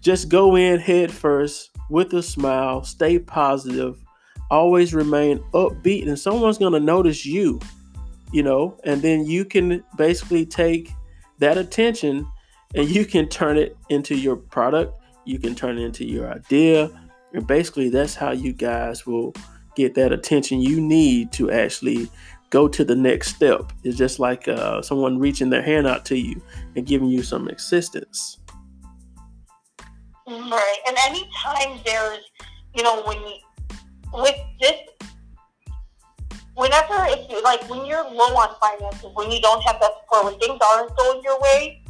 just 0.00 0.28
go 0.28 0.56
in 0.56 0.80
head 0.80 1.10
first 1.10 1.70
with 1.88 2.12
a 2.14 2.22
smile, 2.22 2.82
stay 2.82 3.18
positive, 3.18 4.02
always 4.50 4.92
remain 4.92 5.38
upbeat, 5.54 6.08
and 6.08 6.18
someone's 6.18 6.58
going 6.58 6.72
to 6.72 6.80
notice 6.80 7.24
you 7.24 7.60
you 8.32 8.42
know, 8.42 8.78
and 8.84 9.02
then 9.02 9.24
you 9.24 9.44
can 9.44 9.84
basically 9.96 10.46
take 10.46 10.90
that 11.38 11.58
attention 11.58 12.26
and 12.74 12.88
you 12.88 13.04
can 13.04 13.28
turn 13.28 13.58
it 13.58 13.76
into 13.90 14.14
your 14.14 14.36
product. 14.36 14.94
You 15.24 15.38
can 15.38 15.54
turn 15.54 15.78
it 15.78 15.84
into 15.84 16.04
your 16.04 16.32
idea, 16.32 16.90
and 17.32 17.46
basically, 17.46 17.88
that's 17.88 18.14
how 18.14 18.32
you 18.32 18.52
guys 18.52 19.06
will 19.06 19.34
get 19.74 19.94
that 19.94 20.12
attention 20.12 20.60
you 20.60 20.80
need 20.80 21.32
to 21.32 21.50
actually 21.50 22.10
go 22.50 22.68
to 22.68 22.84
the 22.84 22.94
next 22.94 23.34
step. 23.34 23.72
It's 23.84 23.96
just 23.96 24.18
like 24.18 24.46
uh, 24.46 24.82
someone 24.82 25.18
reaching 25.18 25.48
their 25.48 25.62
hand 25.62 25.86
out 25.86 26.04
to 26.06 26.18
you 26.18 26.42
and 26.76 26.86
giving 26.86 27.08
you 27.08 27.22
some 27.22 27.48
assistance. 27.48 28.38
Right. 30.26 30.76
And 30.86 30.96
anytime 31.06 31.80
there's, 31.86 32.18
you 32.74 32.82
know, 32.82 33.02
when 33.04 33.18
you, 33.20 33.36
with 34.12 34.36
this, 34.60 34.74
whenever 36.54 37.06
it's 37.08 37.42
like 37.42 37.68
when 37.68 37.86
you're 37.86 38.04
low 38.04 38.36
on 38.36 38.54
finances, 38.60 39.10
when 39.14 39.30
you 39.30 39.40
don't 39.40 39.62
have 39.62 39.80
that 39.80 39.92
support, 40.00 40.24
when 40.24 40.38
things 40.38 40.60
aren't 40.60 40.96
going 40.96 41.22
your 41.22 41.40
way, 41.40 41.82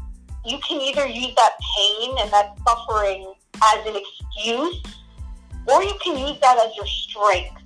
you 0.44 0.58
can 0.66 0.80
either 0.80 1.06
use 1.06 1.34
that 1.36 1.52
pain 1.76 2.16
and 2.20 2.30
that 2.32 2.56
suffering 2.66 3.32
as 3.62 3.86
an 3.86 3.94
excuse, 3.94 4.82
or 5.68 5.82
you 5.82 5.94
can 6.02 6.18
use 6.18 6.38
that 6.40 6.58
as 6.58 6.74
your 6.76 6.86
strength 6.86 7.62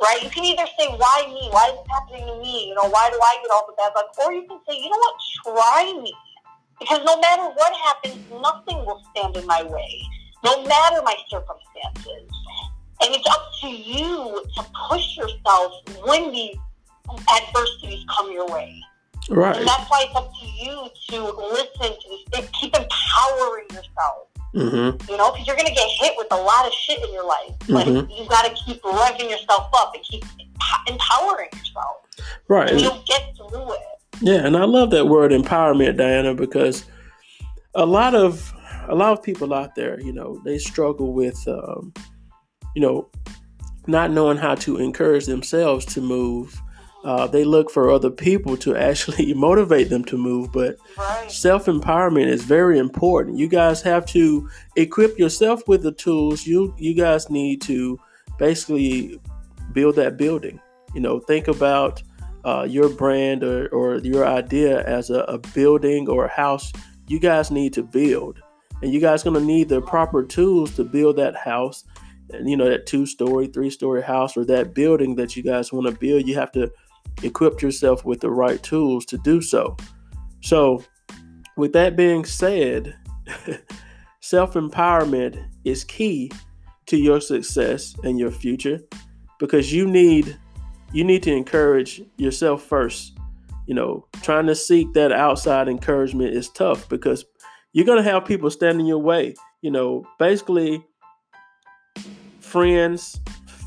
right? 0.00 0.22
You 0.22 0.30
can 0.30 0.44
either 0.44 0.66
say, 0.78 0.86
why 0.96 1.26
me? 1.28 1.48
Why 1.50 1.70
is 1.70 1.78
this 1.78 1.86
happening 1.90 2.26
to 2.26 2.40
me? 2.40 2.68
You 2.68 2.74
know, 2.74 2.88
why 2.88 3.10
do 3.10 3.18
I 3.18 3.38
get 3.42 3.50
all 3.50 3.66
the 3.66 3.74
bad 3.76 3.92
luck? 3.94 4.14
Or 4.24 4.32
you 4.32 4.46
can 4.46 4.58
say, 4.68 4.78
you 4.78 4.90
know 4.90 4.98
what, 4.98 5.14
try 5.44 5.92
me. 6.00 6.12
Because 6.78 7.00
no 7.04 7.20
matter 7.20 7.42
what 7.42 7.72
happens, 7.84 8.18
nothing 8.30 8.84
will 8.86 9.02
stand 9.10 9.36
in 9.36 9.46
my 9.46 9.64
way, 9.64 10.02
no 10.44 10.62
matter 10.64 11.02
my 11.02 11.16
circumstances. 11.28 12.30
And 13.00 13.14
it's 13.14 13.28
up 13.28 13.50
to 13.62 13.68
you 13.68 14.42
to 14.56 14.64
push 14.88 15.16
yourself 15.16 15.72
when 16.04 16.32
these 16.32 16.56
adversities 17.36 18.04
come 18.16 18.32
your 18.32 18.48
way. 18.48 18.80
Right. 19.30 19.56
And 19.56 19.66
that's 19.66 19.88
why 19.90 20.06
it's 20.06 20.16
up 20.16 20.30
to 20.40 20.46
you 20.46 20.88
to 21.10 21.24
listen 21.52 21.92
to 22.00 22.18
this, 22.32 22.48
keep 22.60 22.74
empowering 22.74 23.66
yourself. 23.70 24.28
Mm-hmm. 24.54 25.10
You 25.10 25.16
know, 25.18 25.30
because 25.30 25.46
you're 25.46 25.56
going 25.56 25.68
to 25.68 25.74
get 25.74 25.88
hit 26.00 26.14
with 26.16 26.28
a 26.30 26.36
lot 26.36 26.66
of 26.66 26.72
shit 26.72 27.04
in 27.04 27.12
your 27.12 27.26
life. 27.26 27.52
But 27.68 27.86
Mhm. 27.86 28.18
you 28.18 28.26
got 28.28 28.46
to 28.46 28.54
keep 28.64 28.82
revving 28.82 29.30
yourself 29.30 29.68
up 29.74 29.94
and 29.94 30.02
keep 30.02 30.24
empowering 30.86 31.50
yourself. 31.52 31.96
Right. 32.48 32.62
And 32.70 32.70
And- 32.70 32.80
you'll 32.80 33.02
get 33.06 33.36
through 33.36 33.72
it. 33.74 33.80
Yeah, 34.20 34.46
and 34.46 34.56
I 34.56 34.64
love 34.64 34.90
that 34.90 35.06
word 35.06 35.30
empowerment, 35.30 35.96
Diana, 35.98 36.34
because 36.34 36.84
a 37.74 37.86
lot 37.86 38.14
of 38.14 38.52
a 38.88 38.94
lot 38.94 39.12
of 39.12 39.22
people 39.22 39.52
out 39.52 39.74
there, 39.74 40.00
you 40.00 40.14
know, 40.14 40.40
they 40.46 40.56
struggle 40.56 41.12
with, 41.12 41.46
um, 41.46 41.92
you 42.78 42.82
know, 42.86 43.08
not 43.88 44.12
knowing 44.12 44.36
how 44.38 44.54
to 44.54 44.76
encourage 44.76 45.26
themselves 45.26 45.84
to 45.84 46.00
move. 46.00 46.56
Uh, 47.04 47.26
they 47.26 47.42
look 47.42 47.72
for 47.72 47.90
other 47.90 48.08
people 48.08 48.56
to 48.56 48.76
actually 48.88 49.34
motivate 49.34 49.90
them 49.90 50.04
to 50.04 50.16
move, 50.16 50.52
but 50.52 50.76
Right. 50.96 51.28
self 51.28 51.66
empowerment 51.66 52.28
is 52.28 52.44
very 52.44 52.78
important. 52.78 53.36
You 53.36 53.48
guys 53.48 53.82
have 53.82 54.06
to 54.06 54.48
equip 54.76 55.18
yourself 55.18 55.66
with 55.66 55.82
the 55.82 55.90
tools. 55.90 56.46
You 56.46 56.72
you 56.78 56.94
guys 56.94 57.28
need 57.30 57.60
to 57.62 57.98
basically 58.38 59.18
build 59.72 59.96
that 59.96 60.16
building. 60.16 60.60
You 60.94 61.00
know, 61.00 61.18
think 61.18 61.48
about 61.48 62.00
uh, 62.44 62.64
your 62.70 62.88
brand 62.90 63.42
or, 63.42 63.66
or 63.70 63.96
your 63.98 64.24
idea 64.24 64.84
as 64.84 65.10
a, 65.10 65.20
a 65.22 65.38
building 65.52 66.08
or 66.08 66.26
a 66.26 66.30
house. 66.30 66.72
You 67.08 67.18
guys 67.18 67.50
need 67.50 67.72
to 67.72 67.82
build, 67.82 68.38
and 68.82 68.92
you 68.92 69.00
guys 69.00 69.24
gonna 69.24 69.40
need 69.40 69.68
the 69.68 69.80
proper 69.80 70.22
tools 70.22 70.76
to 70.76 70.84
build 70.84 71.16
that 71.16 71.34
house. 71.34 71.82
And 72.30 72.48
you 72.48 72.56
know 72.56 72.68
that 72.68 72.86
two 72.86 73.06
story, 73.06 73.46
three 73.46 73.70
story 73.70 74.02
house 74.02 74.36
or 74.36 74.44
that 74.46 74.74
building 74.74 75.14
that 75.16 75.36
you 75.36 75.42
guys 75.42 75.72
want 75.72 75.86
to 75.86 75.92
build. 75.92 76.26
You 76.26 76.34
have 76.34 76.52
to 76.52 76.70
equip 77.22 77.62
yourself 77.62 78.04
with 78.04 78.20
the 78.20 78.30
right 78.30 78.62
tools 78.62 79.04
to 79.06 79.18
do 79.18 79.40
so. 79.40 79.76
So, 80.40 80.84
with 81.56 81.72
that 81.72 81.96
being 81.96 82.24
said, 82.24 82.96
self 84.20 84.54
empowerment 84.54 85.42
is 85.64 85.84
key 85.84 86.30
to 86.86 86.96
your 86.96 87.20
success 87.20 87.94
and 88.02 88.18
your 88.18 88.30
future 88.30 88.80
because 89.38 89.72
you 89.72 89.86
need 89.86 90.38
you 90.92 91.04
need 91.04 91.22
to 91.22 91.32
encourage 91.32 92.02
yourself 92.16 92.62
first. 92.62 93.16
You 93.66 93.74
know, 93.74 94.06
trying 94.22 94.46
to 94.46 94.54
seek 94.54 94.94
that 94.94 95.12
outside 95.12 95.68
encouragement 95.68 96.34
is 96.34 96.48
tough 96.48 96.88
because 96.88 97.24
you're 97.72 97.84
going 97.84 98.02
to 98.02 98.10
have 98.10 98.24
people 98.24 98.50
standing 98.50 98.86
your 98.86 98.98
way. 98.98 99.34
You 99.60 99.70
know, 99.70 100.06
basically 100.18 100.82
friends, 102.48 103.20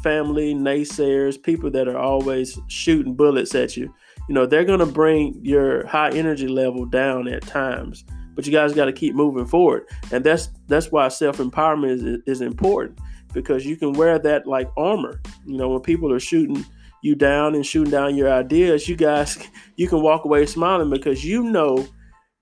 family, 0.04 0.54
naysayers, 0.54 1.42
people 1.42 1.70
that 1.72 1.88
are 1.88 1.98
always 1.98 2.60
shooting 2.68 3.14
bullets 3.14 3.56
at 3.56 3.78
you. 3.78 3.94
You 4.28 4.36
know 4.36 4.46
they're 4.46 4.66
going 4.66 4.80
to 4.80 4.86
bring 4.86 5.40
your 5.44 5.86
high 5.88 6.10
energy 6.10 6.48
level 6.48 6.86
down 6.86 7.28
at 7.28 7.42
times 7.44 8.04
but 8.34 8.46
you 8.46 8.52
guys 8.52 8.74
got 8.74 8.86
to 8.86 8.94
keep 8.94 9.14
moving 9.14 9.46
forward. 9.46 9.84
And 10.12 10.24
that's 10.24 10.50
that's 10.68 10.92
why 10.92 11.08
self-empowerment 11.10 11.92
is, 11.92 12.20
is 12.26 12.42
important 12.42 12.98
because 13.34 13.66
you 13.66 13.76
can 13.76 13.94
wear 13.94 14.20
that 14.20 14.48
like 14.48 14.70
armor. 14.78 15.22
You 15.46 15.58
know 15.58 15.70
when 15.70 15.82
people 15.82 16.12
are 16.14 16.20
shooting 16.20 16.66
you 17.02 17.16
down 17.16 17.56
and 17.56 17.66
shooting 17.66 17.92
down 17.92 18.16
your 18.16 18.32
ideas 18.32 18.88
you 18.88 18.96
guys 18.96 19.38
you 19.76 19.88
can 19.88 20.02
walk 20.02 20.26
away 20.26 20.46
smiling 20.46 20.90
because 20.90 21.26
you 21.26 21.44
know 21.44 21.88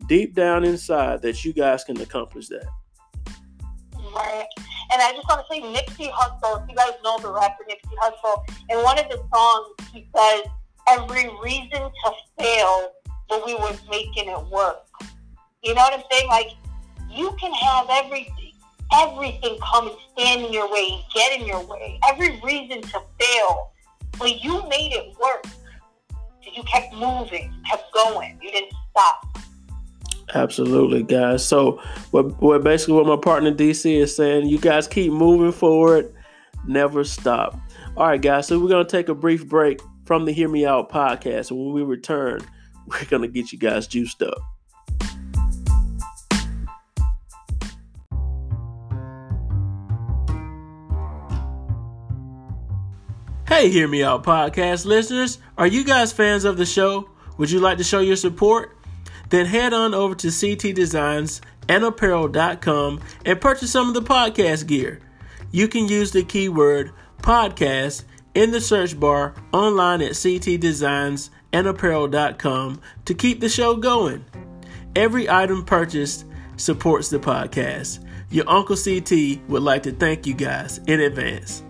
deep 0.07 0.33
down 0.33 0.63
inside 0.63 1.21
that 1.21 1.43
you 1.45 1.53
guys 1.53 1.83
can 1.83 1.99
accomplish 2.01 2.47
that 2.49 2.67
Right. 4.19 4.45
And 4.91 5.01
I 5.01 5.13
just 5.13 5.29
want 5.29 5.45
to 5.47 5.53
say 5.53 5.61
Nipsey 5.61 6.11
Hussle, 6.11 6.61
if 6.61 6.69
you 6.69 6.75
guys 6.75 6.91
know 7.03 7.17
the 7.19 7.31
rapper 7.31 7.63
Nipsey 7.69 7.95
Hussle, 8.01 8.43
in 8.69 8.83
one 8.83 8.99
of 8.99 9.05
the 9.07 9.23
songs 9.33 9.67
he 9.93 10.09
says, 10.13 10.43
every 10.89 11.29
reason 11.41 11.69
to 11.79 12.11
fail, 12.37 12.91
but 13.29 13.45
we 13.45 13.55
were 13.55 13.71
making 13.89 14.27
it 14.27 14.45
work. 14.51 14.85
You 15.63 15.73
know 15.73 15.81
what 15.81 15.93
I'm 15.93 16.03
saying? 16.11 16.27
Like, 16.27 16.49
you 17.09 17.33
can 17.39 17.53
have 17.53 17.87
everything, 17.89 18.53
everything 18.93 19.57
come 19.63 19.87
and 19.87 19.97
stand 20.11 20.41
in 20.41 20.51
your 20.51 20.69
way, 20.69 20.99
get 21.13 21.39
in 21.39 21.47
your 21.47 21.65
way, 21.65 21.97
every 22.09 22.41
reason 22.41 22.81
to 22.81 23.01
fail, 23.19 23.71
but 24.17 24.43
you 24.43 24.67
made 24.67 24.91
it 24.91 25.15
work. 25.17 25.45
You 26.41 26.63
kept 26.63 26.93
moving, 26.93 27.53
kept 27.69 27.93
going, 27.93 28.37
you 28.41 28.51
didn't 28.51 28.73
stop. 28.91 29.37
Absolutely, 30.33 31.03
guys. 31.03 31.45
So, 31.45 31.81
what, 32.11 32.41
what 32.41 32.63
basically 32.63 32.95
what 32.95 33.07
my 33.07 33.17
partner 33.17 33.51
DC 33.51 33.91
is 33.99 34.15
saying, 34.15 34.47
you 34.47 34.59
guys 34.59 34.87
keep 34.87 35.11
moving 35.11 35.51
forward, 35.51 36.13
never 36.67 37.03
stop. 37.03 37.59
All 37.97 38.07
right, 38.07 38.21
guys. 38.21 38.47
So 38.47 38.59
we're 38.59 38.69
gonna 38.69 38.85
take 38.85 39.09
a 39.09 39.15
brief 39.15 39.47
break 39.47 39.81
from 40.05 40.25
the 40.25 40.31
Hear 40.31 40.47
Me 40.47 40.65
Out 40.65 40.89
podcast, 40.89 41.51
when 41.51 41.73
we 41.73 41.83
return, 41.83 42.39
we're 42.87 43.05
gonna 43.05 43.27
get 43.27 43.51
you 43.51 43.59
guys 43.59 43.87
juiced 43.87 44.21
up. 44.21 44.37
Hey, 53.47 53.69
Hear 53.69 53.87
Me 53.87 54.03
Out 54.03 54.23
podcast 54.23 54.85
listeners. 54.85 55.39
Are 55.57 55.67
you 55.67 55.83
guys 55.83 56.13
fans 56.13 56.45
of 56.45 56.55
the 56.55 56.65
show? 56.65 57.09
Would 57.37 57.51
you 57.51 57.59
like 57.59 57.79
to 57.79 57.83
show 57.83 57.99
your 57.99 58.15
support? 58.15 58.78
Then 59.29 59.45
head 59.45 59.73
on 59.73 59.93
over 59.93 60.15
to 60.15 60.27
ctdesignsandapparel.com 60.27 62.99
and 63.25 63.41
purchase 63.41 63.71
some 63.71 63.87
of 63.87 63.93
the 63.93 64.01
podcast 64.01 64.67
gear. 64.67 64.99
You 65.51 65.67
can 65.67 65.87
use 65.87 66.11
the 66.11 66.23
keyword 66.23 66.91
podcast 67.21 68.03
in 68.33 68.49
the 68.51 68.61
search 68.61 68.97
bar 68.99 69.35
online 69.51 70.01
at 70.01 70.11
ctdesignsandapparel.com 70.11 72.81
to 73.05 73.13
keep 73.13 73.39
the 73.39 73.49
show 73.49 73.75
going. 73.75 74.25
Every 74.95 75.29
item 75.29 75.63
purchased 75.65 76.25
supports 76.57 77.09
the 77.09 77.19
podcast. 77.19 78.03
Your 78.31 78.45
Uncle 78.47 78.75
CT 78.75 79.39
would 79.49 79.63
like 79.63 79.83
to 79.83 79.91
thank 79.91 80.25
you 80.27 80.33
guys 80.33 80.79
in 80.87 80.99
advance. 80.99 81.63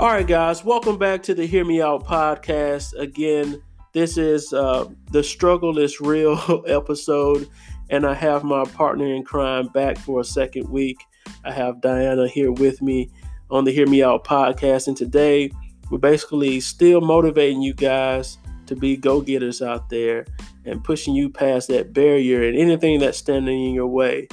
All 0.00 0.08
right, 0.08 0.26
guys, 0.26 0.64
welcome 0.64 0.96
back 0.96 1.22
to 1.24 1.34
the 1.34 1.44
Hear 1.44 1.62
Me 1.62 1.82
Out 1.82 2.06
podcast. 2.06 2.98
Again, 2.98 3.62
this 3.92 4.16
is 4.16 4.50
uh, 4.50 4.86
the 5.12 5.22
Struggle 5.22 5.76
is 5.76 6.00
Real 6.00 6.64
episode, 6.66 7.46
and 7.90 8.06
I 8.06 8.14
have 8.14 8.42
my 8.42 8.64
partner 8.64 9.12
in 9.12 9.24
crime 9.24 9.66
back 9.66 9.98
for 9.98 10.20
a 10.20 10.24
second 10.24 10.70
week. 10.70 10.96
I 11.44 11.52
have 11.52 11.82
Diana 11.82 12.28
here 12.28 12.50
with 12.50 12.80
me 12.80 13.10
on 13.50 13.64
the 13.64 13.72
Hear 13.72 13.86
Me 13.86 14.02
Out 14.02 14.24
podcast, 14.24 14.88
and 14.88 14.96
today 14.96 15.50
we're 15.90 15.98
basically 15.98 16.60
still 16.60 17.02
motivating 17.02 17.60
you 17.60 17.74
guys 17.74 18.38
to 18.68 18.76
be 18.76 18.96
go 18.96 19.20
getters 19.20 19.60
out 19.60 19.90
there 19.90 20.24
and 20.64 20.82
pushing 20.82 21.14
you 21.14 21.28
past 21.28 21.68
that 21.68 21.92
barrier 21.92 22.42
and 22.42 22.56
anything 22.56 23.00
that's 23.00 23.18
standing 23.18 23.66
in 23.66 23.74
your 23.74 23.88
way. 23.88 24.28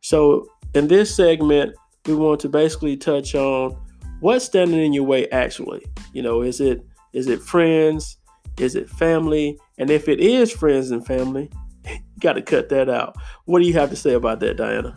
So, 0.00 0.48
in 0.74 0.88
this 0.88 1.14
segment, 1.14 1.76
we 2.04 2.16
want 2.16 2.40
to 2.40 2.48
basically 2.48 2.96
touch 2.96 3.36
on 3.36 3.76
what's 4.20 4.44
standing 4.44 4.80
in 4.80 4.92
your 4.92 5.04
way 5.04 5.28
actually? 5.30 5.84
You 6.12 6.22
know 6.22 6.42
is 6.42 6.60
it 6.60 6.84
is 7.12 7.28
it 7.28 7.40
friends? 7.40 8.18
Is 8.58 8.76
it 8.76 8.88
family? 8.88 9.58
And 9.78 9.90
if 9.90 10.08
it 10.08 10.20
is 10.20 10.52
friends 10.52 10.90
and 10.90 11.04
family 11.04 11.50
you 11.86 12.20
got 12.20 12.34
to 12.34 12.42
cut 12.42 12.68
that 12.70 12.88
out. 12.88 13.16
What 13.44 13.60
do 13.60 13.66
you 13.66 13.74
have 13.74 13.90
to 13.90 13.96
say 13.96 14.14
about 14.14 14.40
that 14.40 14.56
diana? 14.56 14.96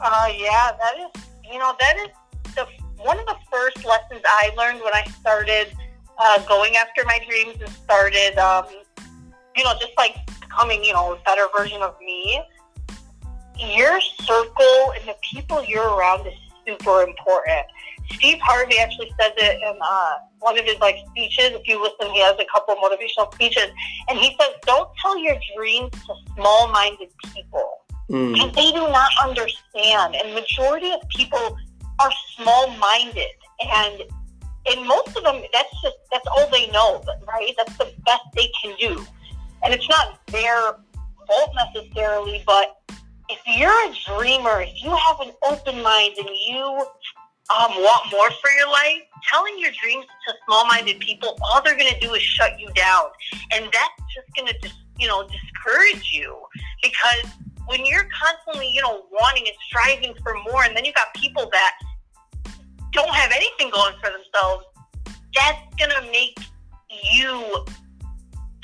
Uh, 0.00 0.28
yeah, 0.36 0.72
that 0.72 0.94
is, 0.98 1.22
you 1.50 1.58
know, 1.58 1.74
that 1.78 1.96
is 1.96 2.08
one 2.98 3.18
of 3.18 3.26
the 3.26 3.36
first 3.50 3.84
lessons 3.84 4.20
I 4.24 4.50
learned 4.56 4.80
when 4.80 4.92
I 4.94 5.04
started 5.20 5.72
uh, 6.18 6.44
going 6.46 6.76
after 6.76 7.04
my 7.04 7.20
dreams 7.28 7.60
and 7.60 7.68
started, 7.70 8.38
um, 8.38 8.66
you 9.56 9.64
know, 9.64 9.72
just 9.80 9.92
like 9.96 10.16
becoming, 10.40 10.82
you 10.82 10.92
know, 10.92 11.14
a 11.14 11.18
better 11.24 11.46
version 11.56 11.82
of 11.82 11.94
me. 12.00 12.40
Your 13.58 14.00
circle 14.00 14.92
and 14.96 15.08
the 15.08 15.16
people 15.32 15.64
you're 15.64 15.88
around 15.88 16.26
is 16.26 16.34
super 16.68 17.02
important. 17.02 17.66
Steve 18.12 18.38
Harvey 18.40 18.78
actually 18.78 19.12
says 19.20 19.32
it 19.36 19.60
in 19.62 19.78
uh, 19.82 20.12
one 20.40 20.58
of 20.58 20.64
his 20.64 20.78
like 20.80 20.96
speeches. 21.10 21.50
If 21.52 21.68
you 21.68 21.82
listen, 21.82 22.12
he 22.12 22.20
has 22.20 22.36
a 22.38 22.46
couple 22.52 22.74
motivational 22.76 23.32
speeches, 23.34 23.70
and 24.08 24.18
he 24.18 24.36
says, 24.40 24.54
"Don't 24.62 24.88
tell 25.00 25.18
your 25.18 25.36
dreams 25.56 25.90
to 25.92 26.14
small-minded 26.34 27.08
people 27.34 27.68
because 28.08 28.50
mm. 28.50 28.54
they 28.54 28.72
do 28.72 28.80
not 28.88 29.10
understand." 29.22 30.16
And 30.16 30.34
majority 30.34 30.90
of 30.90 31.00
people 31.14 31.58
are 32.00 32.10
small-minded, 32.36 33.36
and 33.60 34.02
and 34.70 34.86
most 34.86 35.16
of 35.16 35.24
them, 35.24 35.42
that's 35.52 35.82
just 35.82 35.96
that's 36.10 36.26
all 36.28 36.48
they 36.50 36.68
know, 36.70 37.04
right? 37.26 37.52
That's 37.56 37.76
the 37.76 37.92
best 38.06 38.22
they 38.34 38.50
can 38.62 38.74
do, 38.78 39.04
and 39.62 39.74
it's 39.74 39.88
not 39.88 40.18
their 40.28 40.76
fault 41.26 41.50
necessarily, 41.74 42.42
but 42.46 42.80
if 43.28 43.40
you're 43.46 43.70
a 43.70 43.94
dreamer, 44.18 44.62
if 44.62 44.82
you 44.82 44.90
have 44.90 45.20
an 45.20 45.32
open 45.48 45.82
mind 45.82 46.14
and 46.18 46.28
you 46.46 46.86
um, 47.50 47.70
want 47.76 48.10
more 48.12 48.30
for 48.30 48.50
your 48.50 48.68
life, 48.68 49.02
telling 49.30 49.58
your 49.58 49.70
dreams 49.82 50.06
to 50.26 50.34
small-minded 50.46 51.00
people, 51.00 51.36
all 51.42 51.62
they're 51.62 51.76
going 51.76 51.92
to 51.92 52.00
do 52.00 52.14
is 52.14 52.22
shut 52.22 52.58
you 52.58 52.68
down, 52.74 53.04
and 53.52 53.64
that's 53.64 54.14
just 54.14 54.28
going 54.36 54.48
to, 54.48 54.70
you 54.98 55.08
know, 55.08 55.26
discourage 55.28 56.10
you. 56.12 56.36
Because 56.82 57.32
when 57.66 57.84
you're 57.84 58.08
constantly, 58.22 58.70
you 58.72 58.82
know, 58.82 59.06
wanting 59.12 59.44
and 59.46 59.56
striving 59.66 60.14
for 60.22 60.34
more, 60.50 60.64
and 60.64 60.76
then 60.76 60.84
you 60.84 60.92
got 60.92 61.12
people 61.14 61.48
that 61.52 61.72
don't 62.92 63.14
have 63.14 63.30
anything 63.32 63.70
going 63.70 63.94
for 64.02 64.10
themselves, 64.10 64.64
that's 65.34 65.76
going 65.76 65.90
to 65.90 66.10
make 66.10 66.38
you, 67.12 67.64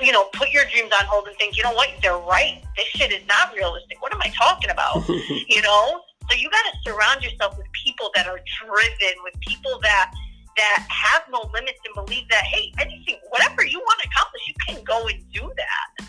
you 0.01 0.13
know, 0.13 0.25
put 0.33 0.51
your 0.51 0.65
dreams 0.67 0.93
on 0.99 1.07
hold 1.07 1.29
and 1.29 1.37
think, 1.37 1.57
you 1.57 1.63
know 1.63 1.73
what, 1.73 1.89
they're 2.03 2.19
right. 2.19 2.63
This 2.77 2.87
shit 2.87 3.13
is 3.13 3.27
not 3.29 3.55
realistic. 3.55 4.01
What 4.03 4.13
am 4.13 4.21
I 4.23 4.33
talking 4.37 4.71
about? 4.71 5.09
you 5.09 5.63
know? 5.63 6.01
So 6.31 6.37
you 6.37 6.51
got 6.51 6.65
to 6.73 6.91
surround 6.91 7.23
yourself 7.23 7.57
with 7.57 7.67
people 7.73 8.11
that 8.15 8.27
are 8.27 8.41
driven, 8.65 9.15
with 9.23 9.39
people 9.41 9.79
that 9.83 10.13
that 10.57 10.87
have 10.89 11.23
no 11.31 11.51
limits 11.53 11.81
and 11.85 12.07
believe 12.07 12.29
that 12.29 12.45
hey, 12.45 12.73
anything, 12.79 13.17
whatever 13.31 13.65
you 13.65 13.79
want 13.81 14.01
to 14.01 14.09
accomplish, 14.09 14.43
you 14.47 14.55
can 14.67 14.85
go 14.85 15.07
and 15.09 15.21
do 15.33 15.51
that. 15.57 16.07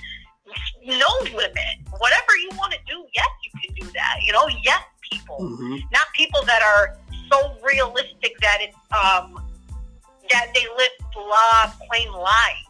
No 0.86 1.08
limit. 1.36 1.82
Whatever 1.98 2.38
you 2.42 2.50
want 2.54 2.72
to 2.74 2.80
do, 2.88 3.06
yes, 3.16 3.28
you 3.44 3.60
can 3.60 3.74
do 3.76 3.92
that. 3.94 4.18
You 4.24 4.34
know, 4.34 4.48
yes, 4.64 4.84
people, 5.12 5.40
mm-hmm. 5.42 5.78
not 5.92 6.08
people 6.14 6.44
that 6.46 6.62
are 6.62 6.98
so 7.32 7.56
realistic 7.64 8.38
that 8.42 8.60
it's 8.62 8.78
um 8.94 9.42
that 10.32 10.48
they 10.54 10.66
live 10.78 10.92
blah 11.14 11.74
plain 11.90 12.12
life. 12.12 12.65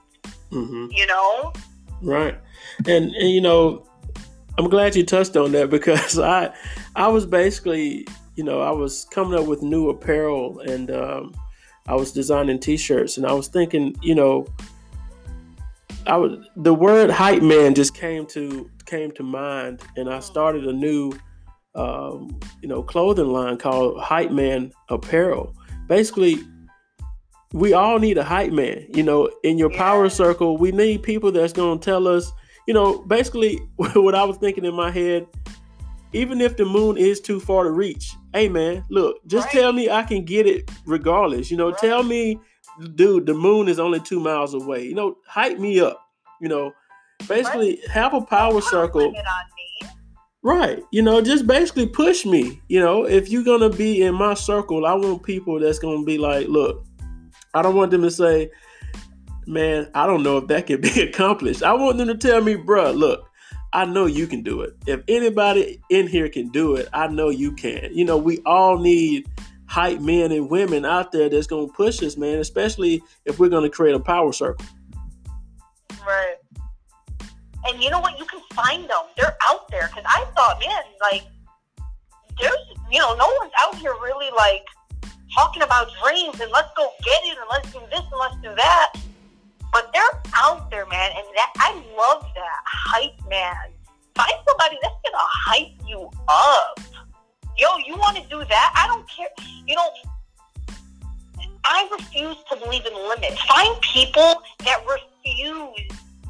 Mm-hmm. 0.56 0.88
You 0.92 1.08
know, 1.08 1.54
right? 2.02 2.40
And, 2.88 3.14
and 3.14 3.30
you 3.30 3.42
know, 3.42 3.86
I'm 4.58 4.70
glad 4.70 4.96
you 4.96 5.06
touched 5.06 5.36
on 5.36 5.52
that 5.52 5.70
because 5.78 6.18
I 6.20 6.54
I 6.96 7.08
was 7.08 7.26
basically 7.26 8.08
you 8.36 8.44
know 8.44 8.62
I 8.62 8.72
was 8.72 9.06
coming 9.12 9.38
up 9.38 9.46
with 9.46 9.62
new 9.62 9.90
apparel 9.90 10.60
and 10.60 10.92
um, 10.92 11.36
I 11.88 11.96
was 11.96 12.12
designing 12.12 12.60
T-shirts 12.60 13.18
and 13.18 13.26
I 13.26 13.34
was 13.34 13.48
thinking 13.48 13.96
you 14.02 14.16
know 14.16 14.48
I 16.08 16.18
was 16.18 16.48
the 16.56 16.74
word 16.74 17.10
hype 17.10 17.42
man 17.42 17.76
just 17.76 17.96
came 17.96 18.26
to 18.28 18.70
came 18.86 19.12
to 19.14 19.24
mind 19.24 19.82
and 19.98 20.10
I 20.10 20.20
started 20.20 20.66
a 20.66 20.74
new 20.74 21.14
um, 21.74 22.40
you 22.62 22.70
know 22.70 22.82
clothing 22.82 23.28
line 23.28 23.58
called 23.58 24.00
Hype 24.00 24.32
Man 24.32 24.72
Apparel. 24.90 25.56
Basically, 25.88 26.40
we 27.56 27.74
all 27.74 27.98
need 27.98 28.18
a 28.18 28.24
hype 28.24 28.52
man. 28.52 28.86
You 28.94 29.04
know, 29.04 29.30
in 29.44 29.58
your 29.58 29.72
yeah. 29.72 29.78
power 29.78 30.10
circle, 30.10 30.58
we 30.58 30.72
need 30.72 31.04
people 31.04 31.32
that's 31.32 31.54
going 31.54 31.80
to 31.80 31.84
tell 31.84 32.08
us 32.08 32.32
you 32.66 32.74
know, 32.74 33.00
basically 33.04 33.58
what 33.76 34.16
I 34.16 34.24
was 34.24 34.38
thinking 34.38 34.66
in 34.66 34.76
my 34.76 34.92
head, 34.92 35.28
even 36.14 36.42
if 36.42 36.58
the 36.58 36.66
moon 36.66 36.98
is 36.98 37.20
too 37.20 37.40
far 37.40 37.64
to 37.66 37.72
reach, 37.72 38.16
hey 38.34 38.50
man, 38.50 38.84
look, 38.90 39.18
just 39.28 39.46
right. 39.48 39.62
tell 39.62 39.74
me 39.74 39.90
I 39.90 40.04
can 40.04 40.26
get 40.26 40.48
it 40.48 40.70
regardless. 40.86 41.52
You 41.52 41.58
know, 41.58 41.72
right. 41.72 41.78
tell 41.78 42.04
me, 42.04 42.40
dude, 42.96 43.26
the 43.26 43.34
moon 43.34 43.68
is 43.68 43.80
only 43.80 44.00
two 44.00 44.20
miles 44.20 44.54
away. 44.54 44.86
You 44.86 44.96
know, 44.96 45.18
hype 45.28 45.60
me 45.60 45.80
up. 45.80 46.02
You 46.42 46.50
know, 46.50 46.72
basically 47.28 47.80
right. 47.82 47.90
have 47.90 48.14
a 48.14 48.22
power 48.22 48.62
circle. 48.62 49.14
Right. 50.44 50.84
You 50.92 51.02
know, 51.02 51.22
just 51.22 51.48
basically 51.48 51.88
push 51.88 52.26
me. 52.26 52.62
You 52.68 52.80
know, 52.80 53.06
if 53.06 53.30
you're 53.30 53.44
gonna 53.44 53.70
be 53.70 54.04
in 54.04 54.14
my 54.16 54.36
circle, 54.36 54.86
I 54.86 54.94
want 54.94 55.24
people 55.24 55.60
that's 55.60 55.80
gonna 55.80 56.04
be 56.04 56.18
like, 56.18 56.48
look, 56.48 56.86
I 57.56 57.62
don't 57.62 57.76
want 57.76 57.92
them 57.92 58.02
to 58.02 58.12
say, 58.12 58.52
man, 59.48 59.90
I 59.96 60.06
don't 60.06 60.24
know 60.24 60.38
if 60.38 60.48
that 60.48 60.68
can 60.68 60.82
be 60.82 61.02
accomplished. 61.02 61.64
I 61.64 61.74
want 61.74 61.98
them 61.98 62.10
to 62.10 62.16
tell 62.16 62.42
me, 62.42 62.56
bruh, 62.56 62.96
look, 62.96 63.32
I 63.72 63.86
know 63.86 64.06
you 64.06 64.28
can 64.28 64.44
do 64.44 64.62
it. 64.62 64.76
If 64.86 65.02
anybody 65.08 65.82
in 65.90 66.08
here 66.08 66.30
can 66.30 66.50
do 66.50 66.76
it, 66.76 66.88
I 66.94 67.08
know 67.08 67.30
you 67.30 67.54
can. 67.54 67.90
You 67.94 68.06
know, 68.06 68.18
we 68.18 68.40
all 68.46 68.78
need 68.78 69.28
hype 69.68 70.00
men 70.02 70.32
and 70.32 70.50
women 70.50 70.86
out 70.86 71.12
there 71.12 71.30
that's 71.30 71.48
going 71.48 71.68
to 71.68 71.74
push 71.74 72.04
us, 72.04 72.18
man, 72.18 72.40
especially 72.40 73.02
if 73.24 73.40
we're 73.40 73.50
going 73.50 73.64
to 73.64 73.70
create 73.70 73.96
a 73.96 74.00
power 74.00 74.34
circle. 74.34 74.66
Right. 76.06 76.36
And 77.68 77.82
you 77.82 77.90
know 77.90 78.00
what? 78.00 78.20
You 78.20 78.26
can 78.26 78.42
find 78.54 78.84
them. 78.84 79.02
They're 79.18 79.36
out 79.48 79.68
there. 79.70 79.88
Because 79.88 80.06
I 80.08 80.26
thought, 80.36 80.60
man, 80.60 80.84
like, 81.02 81.24
there's, 82.40 82.56
you 82.92 83.00
know, 83.00 83.16
no 83.16 83.34
one's 83.40 83.52
out 83.62 83.76
here 83.76 83.94
really, 84.04 84.30
like, 84.38 84.66
talking 85.36 85.62
about 85.62 85.90
dreams 86.02 86.40
and 86.40 86.50
let's 86.52 86.72
go 86.76 86.90
get 87.04 87.22
it 87.26 87.38
and 87.38 87.48
let's 87.52 87.72
do 87.72 87.80
this 87.92 88.00
and 88.00 88.20
let's 88.20 88.36
do 88.42 88.56
that. 88.56 88.94
But 89.72 89.92
they're 89.94 90.22
out 90.36 90.72
there, 90.72 90.86
man, 90.86 91.12
and 91.16 91.26
that 91.36 91.52
I 91.58 91.74
love 91.98 92.26
that 92.34 92.60
hype, 92.66 93.30
man. 93.30 93.72
Find 94.16 94.34
somebody 94.48 94.78
that's 94.82 94.96
gonna 95.04 95.18
hype 95.20 95.76
you 95.86 96.10
up. 96.30 96.80
Yo, 97.58 97.68
you 97.86 97.96
want 97.98 98.16
to 98.18 98.24
do 98.30 98.40
that? 98.46 98.74
I 98.76 98.88
don't 98.88 99.08
care. 99.10 99.28
You 99.68 99.76
know, 99.76 99.90
I 101.66 101.90
refuse 101.92 102.38
to 102.50 102.56
believe 102.56 102.86
in 102.86 102.94
limits. 102.94 103.42
Find 103.44 103.80
people 103.82 104.42
that 104.64 104.80
refuse 104.88 105.90